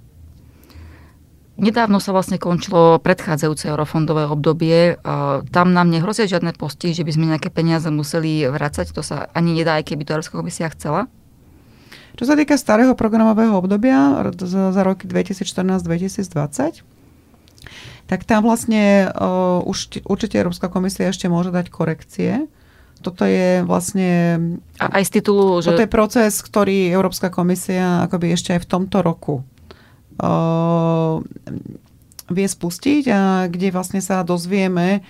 Nedávno 1.63 2.03
sa 2.03 2.11
vlastne 2.11 2.43
končilo 2.43 2.99
predchádzajúce 2.99 3.71
eurofondové 3.71 4.27
obdobie. 4.27 4.99
Tam 5.55 5.71
nám 5.71 5.95
nehrozia 5.95 6.27
žiadne 6.27 6.59
postihy, 6.59 6.91
že 6.91 7.07
by 7.07 7.13
sme 7.15 7.31
nejaké 7.31 7.55
peniaze 7.55 7.87
museli 7.87 8.51
vracať. 8.51 8.91
To 8.91 9.07
sa 9.07 9.31
ani 9.31 9.55
nedá, 9.55 9.79
aj 9.79 9.95
keby 9.95 10.03
to 10.03 10.19
Európska 10.19 10.43
komisia 10.43 10.67
chcela. 10.75 11.07
Čo 12.19 12.27
sa 12.27 12.35
týka 12.35 12.59
starého 12.59 12.99
programového 12.99 13.55
obdobia 13.55 14.27
za 14.43 14.83
roky 14.83 15.07
2014-2020, 15.07 16.83
tak 18.11 18.27
tam 18.27 18.43
vlastne 18.43 19.07
uh, 19.15 19.63
už 19.63 20.03
určite 20.03 20.43
Európska 20.43 20.67
komisia 20.67 21.15
ešte 21.15 21.31
môže 21.31 21.55
dať 21.55 21.71
korekcie. 21.71 22.51
Toto 23.07 23.23
je 23.23 23.63
vlastne... 23.63 24.11
A 24.83 24.99
aj 24.99 25.09
z 25.09 25.11
titulu, 25.23 25.63
že... 25.63 25.71
Toto 25.71 25.87
je 25.87 25.91
proces, 25.91 26.43
ktorý 26.43 26.91
Európska 26.91 27.31
komisia 27.31 28.03
akoby 28.03 28.35
ešte 28.35 28.59
aj 28.59 28.67
v 28.67 28.71
tomto 28.71 28.99
roku 29.07 29.47
vie 32.33 32.47
spustiť 32.49 33.05
a 33.11 33.21
kde 33.51 33.75
vlastne 33.75 34.01
sa 34.01 34.23
dozvieme, 34.23 35.03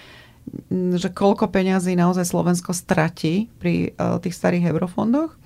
že 0.72 1.06
koľko 1.12 1.52
peňazí 1.52 1.94
naozaj 1.94 2.26
Slovensko 2.26 2.74
stratí 2.74 3.46
pri 3.62 3.94
tých 4.24 4.34
starých 4.34 4.72
eurofondoch. 4.74 5.36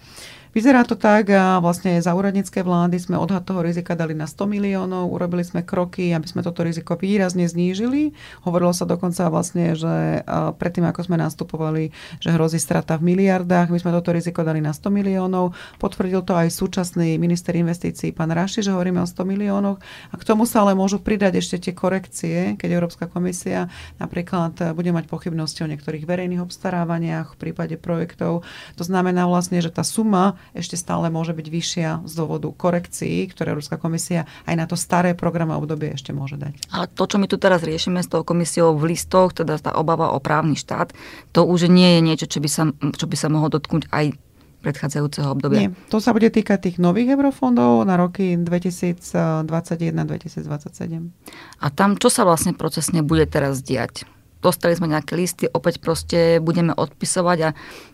Vyzerá 0.57 0.89
to 0.89 0.97
tak 0.97 1.29
a 1.37 1.61
vlastne 1.61 2.01
za 2.01 2.17
úradnícke 2.17 2.65
vlády 2.65 2.97
sme 2.97 3.21
odhad 3.21 3.45
toho 3.45 3.61
rizika 3.61 3.93
dali 3.93 4.17
na 4.17 4.25
100 4.25 4.49
miliónov, 4.49 5.13
urobili 5.13 5.45
sme 5.45 5.61
kroky, 5.61 6.17
aby 6.17 6.25
sme 6.25 6.41
toto 6.41 6.65
riziko 6.65 6.97
výrazne 6.97 7.45
znížili. 7.45 8.17
Hovorilo 8.41 8.73
sa 8.73 8.89
dokonca 8.89 9.29
vlastne, 9.29 9.77
že 9.77 10.25
predtým, 10.57 10.89
ako 10.89 11.13
sme 11.13 11.21
nastupovali, 11.21 11.93
že 12.25 12.33
hrozí 12.33 12.57
strata 12.57 12.97
v 12.97 13.13
miliardách, 13.13 13.69
my 13.69 13.77
sme 13.77 13.93
toto 13.93 14.17
riziko 14.17 14.41
dali 14.49 14.65
na 14.65 14.73
100 14.73 14.89
miliónov. 14.89 15.53
Potvrdil 15.77 16.25
to 16.25 16.33
aj 16.33 16.49
súčasný 16.49 17.21
minister 17.21 17.53
investícií, 17.53 18.17
pán 18.17 18.33
Raši, 18.33 18.65
že 18.65 18.73
hovoríme 18.73 19.05
o 19.05 19.07
100 19.07 19.29
miliónoch. 19.29 19.77
A 20.09 20.15
k 20.17 20.25
tomu 20.25 20.49
sa 20.49 20.65
ale 20.65 20.73
môžu 20.73 21.05
pridať 21.05 21.37
ešte 21.37 21.69
tie 21.69 21.77
korekcie, 21.77 22.57
keď 22.57 22.81
Európska 22.81 23.13
komisia 23.13 23.69
napríklad 24.01 24.73
bude 24.73 24.89
mať 24.89 25.05
pochybnosti 25.05 25.61
o 25.61 25.69
niektorých 25.69 26.09
verejných 26.09 26.41
obstarávaniach 26.41 27.37
v 27.37 27.41
prípade 27.45 27.77
projektov. 27.77 28.41
To 28.81 28.85
znamená 28.89 29.29
vlastne, 29.29 29.61
že 29.61 29.69
tá 29.69 29.85
suma 29.85 30.41
ešte 30.55 30.79
stále 30.79 31.11
môže 31.11 31.33
byť 31.33 31.47
vyššia 31.49 31.89
z 32.07 32.13
dôvodu 32.13 32.53
korekcií, 32.53 33.27
ktoré 33.33 33.57
Európska 33.57 33.81
komisia 33.81 34.29
aj 34.47 34.55
na 34.55 34.67
to 34.69 34.77
staré 34.79 35.17
programy 35.17 35.57
obdobie 35.57 35.95
ešte 35.95 36.13
môže 36.15 36.37
dať. 36.37 36.55
Ale 36.71 36.87
to, 36.93 37.05
čo 37.09 37.17
my 37.17 37.27
tu 37.27 37.41
teraz 37.41 37.65
riešime 37.65 38.05
s 38.05 38.11
tou 38.11 38.23
komisiou 38.23 38.77
v 38.77 38.95
listoch, 38.95 39.35
teda 39.35 39.59
tá 39.59 39.75
obava 39.75 40.13
o 40.15 40.19
právny 40.21 40.55
štát, 40.55 40.93
to 41.33 41.43
už 41.43 41.67
nie 41.73 41.99
je 41.99 42.01
niečo, 42.05 42.27
čo 42.29 42.39
by 42.39 42.49
sa, 42.51 42.63
čo 42.95 43.07
by 43.09 43.17
sa 43.17 43.33
mohlo 43.33 43.51
dotknúť 43.51 43.89
aj 43.91 44.15
predchádzajúceho 44.67 45.31
obdobia. 45.31 45.71
Nie, 45.71 45.71
to 45.87 46.03
sa 46.03 46.11
bude 46.11 46.27
týkať 46.27 46.59
tých 46.67 46.83
nových 46.83 47.15
eurofondov 47.15 47.87
na 47.87 47.95
roky 47.95 48.35
2021-2027. 48.35 49.47
A 51.63 51.67
tam 51.71 51.95
čo 51.95 52.11
sa 52.11 52.27
vlastne 52.27 52.51
procesne 52.51 53.07
bude 53.07 53.31
teraz 53.31 53.63
diať? 53.63 54.03
Dostali 54.43 54.75
sme 54.75 54.91
nejaké 54.91 55.15
listy, 55.15 55.47
opäť 55.47 55.79
proste 55.79 56.43
budeme 56.43 56.75
odpisovať 56.75 57.39
a, 57.47 57.51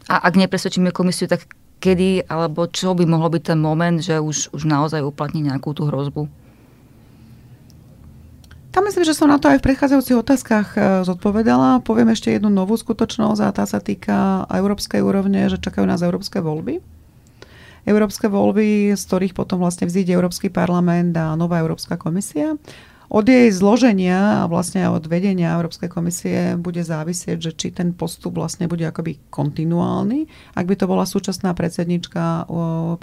a 0.08 0.14
ak 0.26 0.34
nepresvedčíme 0.36 0.90
komisiu, 0.96 1.28
tak 1.28 1.44
kedy 1.82 2.30
alebo 2.30 2.70
čo 2.70 2.94
by 2.94 3.02
mohlo 3.02 3.26
byť 3.34 3.42
ten 3.42 3.58
moment, 3.58 3.98
že 3.98 4.22
už, 4.22 4.54
už 4.54 4.62
naozaj 4.62 5.02
uplatní 5.02 5.42
nejakú 5.42 5.74
tú 5.74 5.90
hrozbu? 5.90 6.30
Tam 8.72 8.88
myslím, 8.88 9.04
že 9.04 9.12
som 9.12 9.28
na 9.28 9.36
to 9.36 9.52
aj 9.52 9.60
v 9.60 9.66
predchádzajúcich 9.68 10.16
otázkach 10.16 10.68
e, 10.72 11.04
zodpovedala. 11.04 11.84
Poviem 11.84 12.08
ešte 12.16 12.32
jednu 12.32 12.48
novú 12.48 12.72
skutočnosť 12.72 13.40
a 13.44 13.52
tá 13.52 13.68
sa 13.68 13.84
týka 13.84 14.48
európskej 14.48 15.04
úrovne, 15.04 15.44
že 15.52 15.60
čakajú 15.60 15.84
nás 15.84 16.00
európske 16.00 16.40
voľby. 16.40 16.80
Európske 17.84 18.32
voľby, 18.32 18.96
z 18.96 19.02
ktorých 19.04 19.36
potom 19.36 19.60
vlastne 19.60 19.84
vzíde 19.84 20.16
Európsky 20.16 20.48
parlament 20.48 21.12
a 21.20 21.36
nová 21.36 21.60
Európska 21.60 22.00
komisia. 22.00 22.56
Od 23.12 23.28
jej 23.28 23.52
zloženia 23.52 24.40
a 24.40 24.48
vlastne 24.48 24.88
od 24.88 25.04
vedenia 25.04 25.52
Európskej 25.60 25.92
komisie 25.92 26.56
bude 26.56 26.80
závisieť, 26.80 27.36
že 27.44 27.52
či 27.52 27.68
ten 27.68 27.92
postup 27.92 28.40
vlastne 28.40 28.64
bude 28.72 28.88
akoby 28.88 29.20
kontinuálny. 29.28 30.24
Ak 30.56 30.64
by 30.64 30.80
to 30.80 30.88
bola 30.88 31.04
súčasná 31.04 31.52
predsednička 31.52 32.48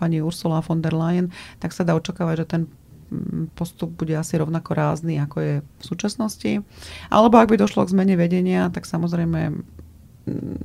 pani 0.02 0.18
Ursula 0.18 0.66
von 0.66 0.82
der 0.82 0.98
Leyen, 0.98 1.30
tak 1.62 1.78
sa 1.78 1.86
dá 1.86 1.94
očakávať, 1.94 2.36
že 2.42 2.46
ten 2.50 2.62
mm, 2.66 3.54
postup 3.54 3.94
bude 3.94 4.18
asi 4.18 4.42
rovnako 4.42 4.74
rázny, 4.74 5.22
ako 5.22 5.38
je 5.46 5.54
v 5.62 5.84
súčasnosti. 5.86 6.66
Alebo 7.14 7.38
ak 7.38 7.54
by 7.54 7.62
došlo 7.62 7.86
k 7.86 7.94
zmene 7.94 8.18
vedenia, 8.18 8.74
tak 8.74 8.90
samozrejme 8.90 9.54
mm, 9.54 10.58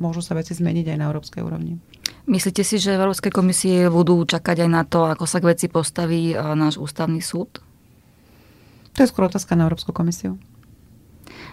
môžu 0.00 0.24
sa 0.24 0.32
veci 0.32 0.56
zmeniť 0.56 0.88
aj 0.88 0.96
na 0.96 1.12
európskej 1.12 1.44
úrovni. 1.44 1.76
Myslíte 2.24 2.64
si, 2.64 2.80
že 2.80 2.96
v 2.96 3.04
Európskej 3.04 3.36
komisie 3.36 3.92
budú 3.92 4.24
čakať 4.24 4.64
aj 4.64 4.70
na 4.72 4.88
to, 4.88 5.12
ako 5.12 5.28
sa 5.28 5.44
k 5.44 5.52
veci 5.52 5.68
postaví 5.68 6.32
náš 6.56 6.80
ústavný 6.80 7.20
súd? 7.20 7.60
To 8.96 8.98
je 9.02 9.08
skôr 9.08 9.28
otázka 9.28 9.56
na 9.56 9.64
Európsku 9.66 9.90
komisiu. 9.94 10.36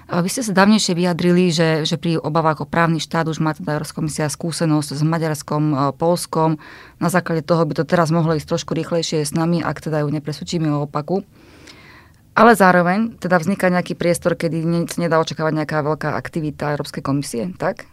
Vy 0.10 0.26
ste 0.26 0.42
sa 0.42 0.58
dávnejšie 0.58 0.98
vyjadrili, 0.98 1.54
že, 1.54 1.86
že 1.86 2.02
pri 2.02 2.18
obavách 2.18 2.66
o 2.66 2.70
právny 2.70 2.98
štát 2.98 3.30
už 3.30 3.46
má 3.46 3.54
teda 3.54 3.78
Európska 3.78 4.02
komisia 4.02 4.26
skúsenosť 4.26 4.98
s 4.98 5.02
Maďarskom, 5.06 5.94
Polskom. 6.02 6.58
Na 6.98 7.14
základe 7.14 7.46
toho 7.46 7.62
by 7.62 7.78
to 7.78 7.86
teraz 7.86 8.10
mohlo 8.10 8.34
ísť 8.34 8.50
trošku 8.50 8.74
rýchlejšie 8.74 9.22
s 9.22 9.38
nami, 9.38 9.62
ak 9.62 9.86
teda 9.86 10.02
ju 10.02 10.10
nepresvedčíme 10.10 10.66
o 10.74 10.90
opaku. 10.90 11.22
Ale 12.34 12.58
zároveň 12.58 13.22
teda 13.22 13.38
vzniká 13.38 13.70
nejaký 13.70 13.94
priestor, 13.94 14.34
kedy 14.34 14.66
sa 14.90 14.98
nedá 14.98 15.22
očakávať 15.22 15.54
nejaká 15.62 15.78
veľká 15.86 16.18
aktivita 16.18 16.74
Európskej 16.74 17.06
komisie, 17.06 17.54
tak? 17.62 17.86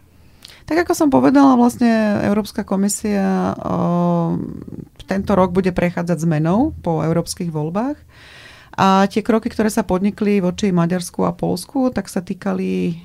Tak 0.64 0.88
ako 0.88 0.92
som 0.96 1.08
povedala, 1.12 1.60
vlastne 1.60 2.24
Európska 2.24 2.64
komisia 2.64 3.52
o, 3.60 4.40
tento 5.04 5.36
rok 5.36 5.52
bude 5.52 5.70
prechádzať 5.70 6.16
zmenou 6.16 6.72
po 6.80 7.04
európskych 7.04 7.52
voľbách. 7.52 8.00
A 8.76 9.08
tie 9.08 9.24
kroky, 9.24 9.48
ktoré 9.48 9.72
sa 9.72 9.88
podnikli 9.88 10.44
voči 10.44 10.68
Maďarsku 10.68 11.24
a 11.24 11.32
Polsku, 11.32 11.88
tak 11.88 12.12
sa 12.12 12.20
týkali 12.20 13.00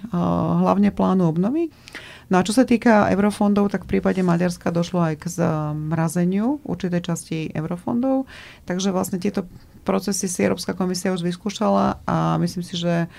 hlavne 0.61 0.91
plánu 0.91 1.31
obnovy. 1.31 1.71
No 2.31 2.39
a 2.39 2.47
čo 2.47 2.55
sa 2.55 2.63
týka 2.63 3.11
eurofondov, 3.11 3.71
tak 3.71 3.83
v 3.87 3.99
prípade 3.99 4.23
Maďarska 4.23 4.71
došlo 4.71 5.03
aj 5.03 5.15
k 5.19 5.25
zmrazeniu 5.31 6.63
určitej 6.63 7.01
časti 7.03 7.39
eurofondov. 7.51 8.23
Takže 8.63 8.95
vlastne 8.95 9.19
tieto 9.19 9.47
procesy 9.83 10.31
si 10.31 10.39
Európska 10.43 10.71
komisia 10.71 11.11
už 11.11 11.27
vyskúšala 11.27 11.99
a 12.07 12.39
myslím 12.39 12.63
si, 12.63 12.79
že 12.79 13.11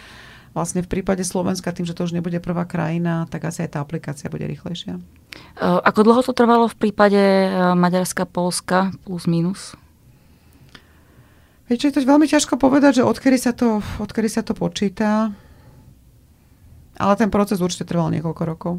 vlastne 0.57 0.85
v 0.85 0.88
prípade 0.88 1.25
Slovenska, 1.25 1.73
tým, 1.73 1.88
že 1.88 1.97
to 1.97 2.05
už 2.05 2.17
nebude 2.17 2.37
prvá 2.41 2.69
krajina, 2.69 3.29
tak 3.29 3.49
asi 3.49 3.65
aj 3.65 3.77
tá 3.77 3.79
aplikácia 3.81 4.33
bude 4.33 4.45
rýchlejšia. 4.45 5.01
Ako 5.61 6.01
dlho 6.05 6.21
to 6.25 6.37
trvalo 6.37 6.69
v 6.69 6.77
prípade 6.77 7.21
Maďarska, 7.77 8.29
Polska 8.29 8.93
plus 9.05 9.25
minus? 9.25 9.77
Viete, 11.72 11.88
je 11.88 11.96
to 11.96 12.04
veľmi 12.04 12.28
ťažko 12.28 12.61
povedať, 12.61 13.00
že 13.00 13.08
odkedy 13.08 13.40
sa 13.40 13.56
to, 13.56 13.80
odkedy 13.96 14.28
sa 14.28 14.44
to 14.44 14.52
počíta. 14.52 15.32
Ale 17.00 17.12
ten 17.16 17.32
proces 17.32 17.64
určite 17.64 17.88
trval 17.88 18.12
niekoľko 18.12 18.42
rokov. 18.44 18.74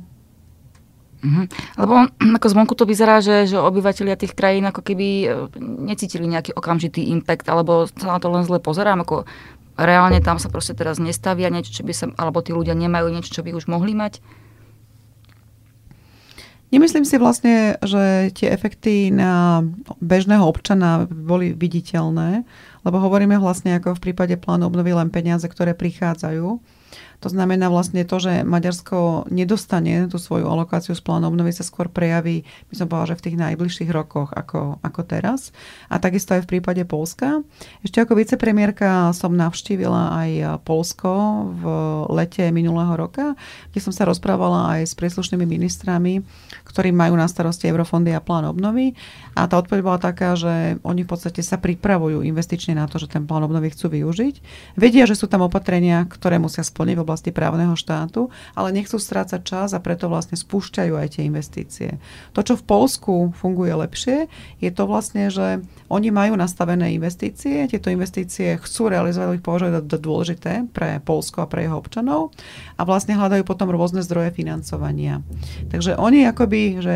Mm-hmm. 1.25 1.45
Lebo 1.81 2.05
ako 2.37 2.47
zvonku 2.53 2.77
to 2.77 2.85
vyzerá, 2.85 3.17
že, 3.17 3.49
že 3.49 3.57
obyvateľia 3.57 4.13
tých 4.13 4.37
krajín 4.37 4.69
ako 4.69 4.85
keby 4.85 5.07
e, 5.25 5.27
necítili 5.89 6.29
nejaký 6.29 6.53
okamžitý 6.53 7.09
impact, 7.09 7.49
alebo 7.49 7.89
sa 7.89 8.13
na 8.13 8.21
to 8.21 8.29
len 8.29 8.45
zle 8.45 8.61
pozerám, 8.61 9.01
ako 9.01 9.25
reálne 9.73 10.21
tam 10.21 10.37
sa 10.37 10.53
proste 10.53 10.77
teraz 10.77 11.01
nestavia 11.01 11.49
niečo, 11.49 11.73
čo 11.73 11.81
by 11.81 11.93
sa, 11.97 12.13
alebo 12.13 12.45
tí 12.45 12.53
ľudia 12.53 12.77
nemajú 12.77 13.09
niečo, 13.09 13.33
čo 13.33 13.41
by 13.41 13.57
už 13.57 13.73
mohli 13.73 13.97
mať. 13.97 14.21
Nemyslím 16.73 17.05
si 17.05 17.21
vlastne, 17.21 17.77
že 17.85 18.33
tie 18.33 18.49
efekty 18.49 19.13
na 19.13 19.61
bežného 20.01 20.41
občana 20.41 21.05
boli 21.05 21.53
viditeľné, 21.53 22.45
lebo 22.83 22.99
hovoríme 22.99 23.39
vlastne 23.39 23.79
ako 23.79 23.95
v 23.97 24.11
prípade 24.11 24.35
plánu 24.35 24.67
obnovy 24.67 24.91
len 24.91 25.09
peniaze, 25.09 25.47
ktoré 25.47 25.71
prichádzajú 25.73 26.59
to 27.23 27.31
znamená 27.31 27.71
vlastne 27.71 28.03
to, 28.03 28.19
že 28.19 28.43
Maďarsko 28.43 29.31
nedostane 29.31 30.11
tú 30.11 30.19
svoju 30.19 30.43
alokáciu 30.43 30.91
z 30.91 30.99
plánu 30.99 31.31
obnovy 31.31 31.55
sa 31.55 31.63
skôr 31.63 31.87
prejaví, 31.87 32.43
by 32.67 32.75
som 32.75 32.91
povedala, 32.91 33.15
že 33.15 33.19
v 33.23 33.25
tých 33.31 33.37
najbližších 33.39 33.91
rokoch 33.95 34.35
ako, 34.35 34.83
ako 34.83 35.01
teraz. 35.07 35.55
A 35.87 36.03
takisto 36.03 36.35
aj 36.35 36.43
v 36.43 36.59
prípade 36.59 36.83
Polska. 36.83 37.39
Ešte 37.79 38.03
ako 38.03 38.19
vicepremiérka 38.19 39.15
som 39.15 39.39
navštívila 39.39 40.19
aj 40.19 40.29
Polsko 40.67 41.47
v 41.55 41.63
lete 42.11 42.43
minulého 42.51 42.91
roka, 42.99 43.39
kde 43.71 43.79
som 43.79 43.95
sa 43.95 44.03
rozprávala 44.03 44.75
aj 44.75 44.91
s 44.91 44.93
príslušnými 44.99 45.47
ministrami, 45.47 46.27
ktorí 46.67 46.91
majú 46.91 47.15
na 47.15 47.31
starosti 47.31 47.71
eurofondy 47.71 48.11
a 48.11 48.19
plán 48.19 48.43
obnovy. 48.43 48.99
A 49.39 49.47
tá 49.47 49.63
odpoveď 49.63 49.79
bola 49.79 49.95
taká, 49.95 50.35
že 50.35 50.75
oni 50.83 51.07
v 51.07 51.09
podstate 51.15 51.39
sa 51.39 51.55
pripravujú 51.55 52.19
investične 52.19 52.75
na 52.75 52.83
to, 52.91 52.99
že 52.99 53.07
ten 53.07 53.23
plán 53.23 53.47
obnovy 53.47 53.71
chcú 53.71 53.95
využiť. 53.95 54.43
Vedia, 54.75 55.07
že 55.07 55.15
sú 55.15 55.31
tam 55.31 55.47
opatrenia, 55.47 56.03
ktoré 56.03 56.35
musia 56.35 56.67
splniť 56.67 56.82
v 56.91 57.03
oblasti 57.07 57.31
právneho 57.31 57.79
štátu, 57.79 58.27
ale 58.51 58.75
nechcú 58.75 58.99
strácať 58.99 59.41
čas 59.47 59.71
a 59.71 59.79
preto 59.79 60.11
vlastne 60.11 60.35
spúšťajú 60.35 60.93
aj 60.99 61.07
tie 61.15 61.23
investície. 61.23 61.89
To, 62.35 62.43
čo 62.43 62.59
v 62.59 62.67
Polsku 62.67 63.31
funguje 63.31 63.71
lepšie, 63.71 64.27
je 64.59 64.71
to 64.75 64.83
vlastne, 64.83 65.31
že 65.31 65.63
oni 65.87 66.11
majú 66.11 66.35
nastavené 66.35 66.91
investície, 66.91 67.63
tieto 67.71 67.87
investície 67.87 68.59
chcú 68.59 68.91
realizovať, 68.91 69.39
ich 69.39 69.45
považujú 69.47 69.71
za 69.71 69.81
dôležité 69.97 70.53
pre 70.75 70.99
Polsko 70.99 71.47
a 71.47 71.49
pre 71.49 71.63
jeho 71.63 71.79
občanov 71.79 72.35
a 72.75 72.83
vlastne 72.83 73.15
hľadajú 73.15 73.47
potom 73.47 73.71
rôzne 73.71 74.03
zdroje 74.03 74.35
financovania. 74.35 75.23
Takže 75.71 75.95
oni 75.95 76.27
akoby, 76.27 76.83
že 76.83 76.95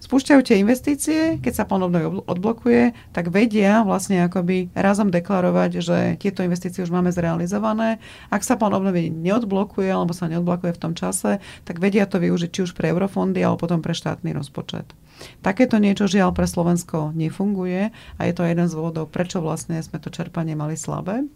spúšťajú 0.00 0.40
tie 0.42 0.56
investície, 0.58 1.20
keď 1.38 1.52
sa 1.52 1.64
plán 1.68 1.86
odblokuje, 2.24 2.96
tak 3.12 3.28
vedia 3.28 3.84
vlastne 3.84 4.24
akoby 4.26 4.72
razom 4.72 5.12
deklarovať, 5.12 5.70
že 5.80 5.98
tieto 6.18 6.40
investície 6.40 6.82
už 6.82 6.90
máme 6.90 7.12
zrealizované. 7.12 8.00
Ak 8.32 8.42
sa 8.42 8.56
plán 8.56 8.72
obnovy 8.74 9.12
neodblokuje 9.12 9.92
alebo 9.92 10.16
sa 10.16 10.26
neodblokuje 10.26 10.72
v 10.74 10.82
tom 10.82 10.92
čase, 10.96 11.38
tak 11.68 11.78
vedia 11.78 12.08
to 12.08 12.18
využiť 12.18 12.50
či 12.50 12.60
už 12.66 12.72
pre 12.74 12.90
eurofondy 12.90 13.44
alebo 13.44 13.68
potom 13.68 13.84
pre 13.84 13.92
štátny 13.92 14.32
rozpočet. 14.32 14.90
Takéto 15.44 15.76
niečo 15.76 16.08
žiaľ 16.08 16.32
pre 16.32 16.48
Slovensko 16.48 17.12
nefunguje 17.12 17.92
a 17.92 18.20
je 18.24 18.32
to 18.32 18.48
jeden 18.48 18.66
z 18.66 18.72
dôvodov, 18.72 19.12
prečo 19.12 19.44
vlastne 19.44 19.76
sme 19.84 20.00
to 20.00 20.08
čerpanie 20.08 20.56
mali 20.56 20.80
slabé. 20.80 21.28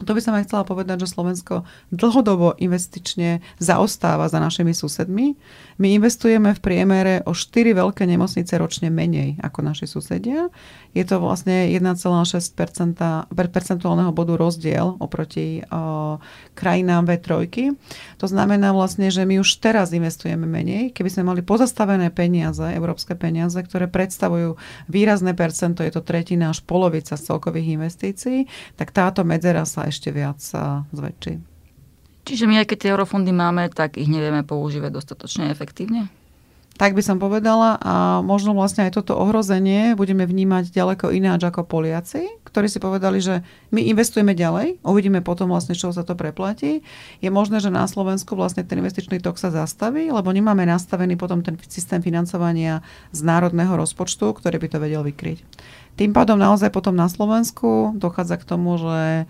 To 0.00 0.16
by 0.16 0.20
som 0.24 0.32
aj 0.32 0.48
chcela 0.48 0.64
povedať, 0.64 1.04
že 1.04 1.12
Slovensko 1.12 1.68
dlhodobo 1.92 2.56
investične 2.56 3.44
zaostáva 3.60 4.32
za 4.32 4.40
našimi 4.40 4.72
susedmi. 4.72 5.36
My 5.76 5.88
investujeme 5.92 6.56
v 6.56 6.60
priemere 6.60 7.14
o 7.28 7.36
4 7.36 7.76
veľké 7.76 8.08
nemocnice 8.08 8.56
ročne 8.56 8.88
menej 8.88 9.36
ako 9.44 9.60
naši 9.60 9.84
susedia. 9.84 10.48
Je 10.96 11.04
to 11.04 11.20
vlastne 11.20 11.68
1,6 11.68 13.30
percentuálneho 13.30 14.10
bodu 14.10 14.40
rozdiel 14.40 14.96
oproti 14.98 15.60
krajinám 16.60 17.08
V3. 17.08 17.72
To 18.20 18.26
znamená 18.28 18.76
vlastne, 18.76 19.08
že 19.08 19.24
my 19.24 19.40
už 19.40 19.64
teraz 19.64 19.96
investujeme 19.96 20.44
menej. 20.44 20.92
Keby 20.92 21.08
sme 21.08 21.32
mali 21.32 21.40
pozastavené 21.40 22.12
peniaze, 22.12 22.60
európske 22.60 23.16
peniaze, 23.16 23.56
ktoré 23.56 23.88
predstavujú 23.88 24.60
výrazné 24.92 25.32
percento, 25.32 25.80
je 25.80 25.96
to 25.96 26.04
tretina 26.04 26.52
až 26.52 26.60
polovica 26.60 27.16
z 27.16 27.22
celkových 27.24 27.80
investícií, 27.80 28.44
tak 28.76 28.92
táto 28.92 29.24
medzera 29.24 29.64
sa 29.64 29.88
ešte 29.88 30.12
viac 30.12 30.36
zväčší. 30.92 31.40
Čiže 32.28 32.44
my, 32.44 32.60
aj 32.60 32.66
keď 32.68 32.78
tie 32.84 32.92
eurofondy 32.92 33.32
máme, 33.32 33.72
tak 33.72 33.96
ich 33.96 34.06
nevieme 34.06 34.44
používať 34.44 34.92
dostatočne 34.92 35.48
efektívne? 35.48 36.12
Tak 36.80 36.96
by 36.96 37.04
som 37.04 37.20
povedala 37.20 37.76
a 37.76 38.24
možno 38.24 38.56
vlastne 38.56 38.88
aj 38.88 38.96
toto 38.96 39.12
ohrozenie 39.12 39.92
budeme 40.00 40.24
vnímať 40.24 40.72
ďaleko 40.72 41.12
ináč 41.12 41.44
ako 41.44 41.68
Poliaci, 41.68 42.40
ktorí 42.48 42.72
si 42.72 42.80
povedali, 42.80 43.20
že 43.20 43.44
my 43.68 43.84
investujeme 43.92 44.32
ďalej, 44.32 44.80
uvidíme 44.80 45.20
potom 45.20 45.52
vlastne, 45.52 45.76
čo 45.76 45.92
sa 45.92 46.08
to 46.08 46.16
preplatí. 46.16 46.80
Je 47.20 47.28
možné, 47.28 47.60
že 47.60 47.68
na 47.68 47.84
Slovensku 47.84 48.32
vlastne 48.32 48.64
ten 48.64 48.80
investičný 48.80 49.20
tok 49.20 49.36
sa 49.36 49.52
zastaví, 49.52 50.08
lebo 50.08 50.32
nemáme 50.32 50.64
nastavený 50.64 51.20
potom 51.20 51.44
ten 51.44 51.60
systém 51.68 52.00
financovania 52.00 52.80
z 53.12 53.28
národného 53.28 53.76
rozpočtu, 53.76 54.32
ktorý 54.40 54.56
by 54.56 54.68
to 54.72 54.78
vedel 54.80 55.04
vykryť. 55.04 55.44
Tým 56.00 56.16
pádom 56.16 56.40
naozaj 56.40 56.72
potom 56.72 56.96
na 56.96 57.12
Slovensku 57.12 57.92
dochádza 57.92 58.40
k 58.40 58.48
tomu, 58.48 58.80
že 58.80 59.28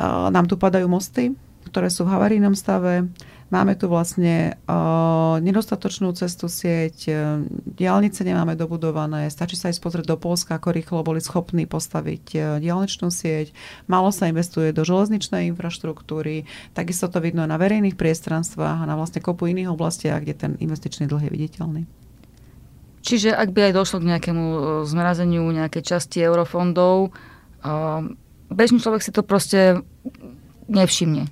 nám 0.00 0.48
tu 0.48 0.56
padajú 0.56 0.88
mosty, 0.88 1.36
ktoré 1.68 1.92
sú 1.92 2.08
v 2.08 2.16
havarijnom 2.16 2.56
stave. 2.56 3.12
Máme 3.46 3.78
tu 3.78 3.86
vlastne 3.86 4.58
uh, 4.66 5.38
nedostatočnú 5.38 6.10
cestu 6.18 6.50
sieť, 6.50 7.14
diálnice 7.62 8.26
nemáme 8.26 8.58
dobudované, 8.58 9.30
stačí 9.30 9.54
sa 9.54 9.70
ísť 9.70 9.78
pozrieť 9.86 10.06
do 10.10 10.18
Polska, 10.18 10.58
ako 10.58 10.74
rýchlo 10.74 11.06
boli 11.06 11.22
schopní 11.22 11.62
postaviť 11.62 12.24
uh, 12.34 12.42
diálničnú 12.58 13.06
sieť. 13.06 13.54
Málo 13.86 14.10
sa 14.10 14.26
investuje 14.26 14.74
do 14.74 14.82
železničnej 14.82 15.46
infraštruktúry, 15.54 16.50
takisto 16.74 17.06
to 17.06 17.22
vidno 17.22 17.46
na 17.46 17.54
verejných 17.54 17.94
priestranstvách 17.94 18.82
a 18.82 18.88
na 18.88 18.98
vlastne 18.98 19.22
kopu 19.22 19.46
iných 19.46 19.70
oblastiach, 19.70 20.26
kde 20.26 20.34
ten 20.34 20.52
investičný 20.58 21.06
dlh 21.06 21.30
je 21.30 21.34
viditeľný. 21.34 21.82
Čiže 23.06 23.30
ak 23.30 23.54
by 23.54 23.70
aj 23.70 23.76
došlo 23.78 24.02
k 24.02 24.10
nejakému 24.10 24.44
zmrazeniu 24.90 25.46
nejakej 25.54 25.86
časti 25.86 26.18
eurofondov, 26.18 27.14
uh, 27.14 28.10
bežný 28.50 28.82
človek 28.82 29.06
si 29.06 29.14
to 29.14 29.22
proste 29.22 29.86
nevšimne. 30.66 31.30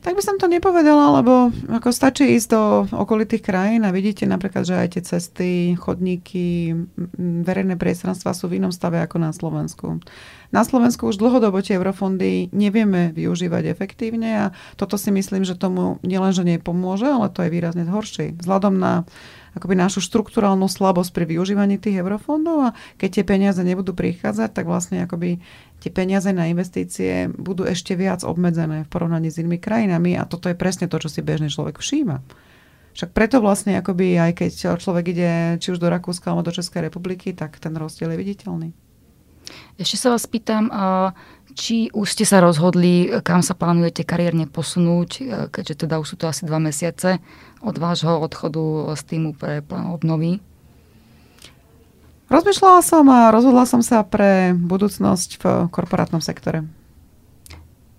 Tak 0.00 0.16
by 0.16 0.22
som 0.24 0.40
to 0.40 0.48
nepovedala, 0.48 1.20
lebo 1.20 1.52
ako 1.68 1.92
stačí 1.92 2.32
ísť 2.32 2.48
do 2.48 2.62
okolitých 2.88 3.44
krajín 3.44 3.84
a 3.84 3.92
vidíte 3.92 4.24
napríklad, 4.24 4.64
že 4.64 4.80
aj 4.80 4.88
tie 4.96 5.02
cesty, 5.04 5.50
chodníky, 5.76 6.72
verejné 7.20 7.76
priestranstva 7.76 8.32
sú 8.32 8.48
v 8.48 8.64
inom 8.64 8.72
stave 8.72 8.96
ako 8.96 9.20
na 9.20 9.28
Slovensku. 9.36 10.00
Na 10.56 10.64
Slovensku 10.64 11.12
už 11.12 11.20
dlhodobo 11.20 11.60
tie 11.60 11.76
eurofondy 11.76 12.48
nevieme 12.48 13.12
využívať 13.12 13.68
efektívne 13.68 14.30
a 14.34 14.46
toto 14.80 14.96
si 14.96 15.12
myslím, 15.12 15.44
že 15.44 15.52
tomu 15.52 16.00
nielenže 16.00 16.48
nepomôže, 16.48 17.04
ale 17.04 17.28
to 17.28 17.44
je 17.44 17.52
výrazne 17.52 17.84
horšie. 17.84 18.40
Vzhľadom 18.40 18.80
na 18.80 19.04
akoby 19.56 19.74
našu 19.74 19.98
štruktúralnú 20.02 20.70
slabosť 20.70 21.10
pri 21.10 21.24
využívaní 21.36 21.76
tých 21.80 22.00
eurofondov 22.00 22.70
a 22.70 22.74
keď 23.00 23.08
tie 23.20 23.24
peniaze 23.26 23.60
nebudú 23.62 23.94
prichádzať, 23.96 24.50
tak 24.54 24.64
vlastne 24.70 25.04
akoby 25.04 25.42
tie 25.80 25.90
peniaze 25.90 26.30
na 26.30 26.46
investície 26.46 27.30
budú 27.32 27.66
ešte 27.66 27.96
viac 27.98 28.22
obmedzené 28.22 28.86
v 28.86 28.92
porovnaní 28.92 29.32
s 29.32 29.40
inými 29.40 29.58
krajinami 29.58 30.14
a 30.14 30.28
toto 30.28 30.46
je 30.46 30.58
presne 30.58 30.86
to, 30.86 30.96
čo 31.00 31.08
si 31.10 31.24
bežný 31.24 31.50
človek 31.50 31.80
všíma. 31.80 32.20
Však 32.90 33.14
preto 33.14 33.38
vlastne 33.38 33.78
akoby 33.78 34.18
aj 34.18 34.32
keď 34.34 34.52
človek 34.82 35.04
ide 35.14 35.30
či 35.62 35.70
už 35.70 35.78
do 35.78 35.86
Rakúska 35.86 36.30
alebo 36.30 36.46
do 36.46 36.54
Českej 36.54 36.90
republiky, 36.90 37.32
tak 37.32 37.56
ten 37.62 37.74
rozdiel 37.78 38.10
je 38.14 38.18
viditeľný. 38.18 38.70
Ešte 39.80 39.96
sa 39.96 40.08
vás 40.14 40.24
pýtam, 40.26 40.68
či 41.56 41.90
už 41.90 42.06
ste 42.14 42.22
sa 42.22 42.38
rozhodli, 42.38 43.10
kam 43.26 43.42
sa 43.42 43.58
plánujete 43.58 44.06
kariérne 44.06 44.46
posunúť, 44.46 45.10
keďže 45.50 45.86
teda 45.86 45.98
už 45.98 46.14
sú 46.14 46.16
to 46.16 46.30
asi 46.30 46.46
dva 46.46 46.62
mesiace 46.62 47.18
od 47.60 47.74
vášho 47.76 48.20
odchodu 48.22 48.94
z 48.94 49.02
týmu 49.04 49.34
pre 49.34 49.60
plán 49.60 49.90
obnovy? 49.90 50.38
Rozmýšľala 52.30 52.80
som 52.86 53.04
a 53.10 53.34
rozhodla 53.34 53.66
som 53.66 53.82
sa 53.82 54.06
pre 54.06 54.54
budúcnosť 54.54 55.30
v 55.42 55.44
korporátnom 55.74 56.22
sektore. 56.22 56.62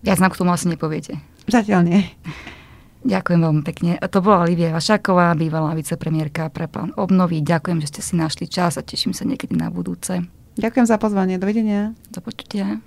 Viac 0.02 0.24
nám 0.24 0.32
k 0.32 0.40
tomu 0.40 0.56
asi 0.56 0.72
nepoviete. 0.72 1.20
Zatiaľ 1.52 1.84
nie. 1.84 2.00
Ďakujem 3.04 3.42
veľmi 3.44 3.64
pekne. 3.68 3.92
To 4.00 4.24
bola 4.24 4.48
Livia 4.48 4.72
Vašáková, 4.72 5.36
bývalá 5.36 5.76
vicepremiérka 5.76 6.48
pre 6.48 6.72
plán 6.72 6.96
obnovy. 6.96 7.44
Ďakujem, 7.44 7.84
že 7.84 7.90
ste 7.92 8.02
si 8.06 8.14
našli 8.16 8.48
čas 8.48 8.80
a 8.80 8.86
teším 8.86 9.12
sa 9.12 9.28
niekedy 9.28 9.58
na 9.58 9.68
budúce. 9.68 10.24
Ďakujem 10.60 10.86
za 10.88 10.98
pozvanie. 11.00 11.40
Dovidenia. 11.40 11.96
Do 12.12 12.20
počutia. 12.20 12.84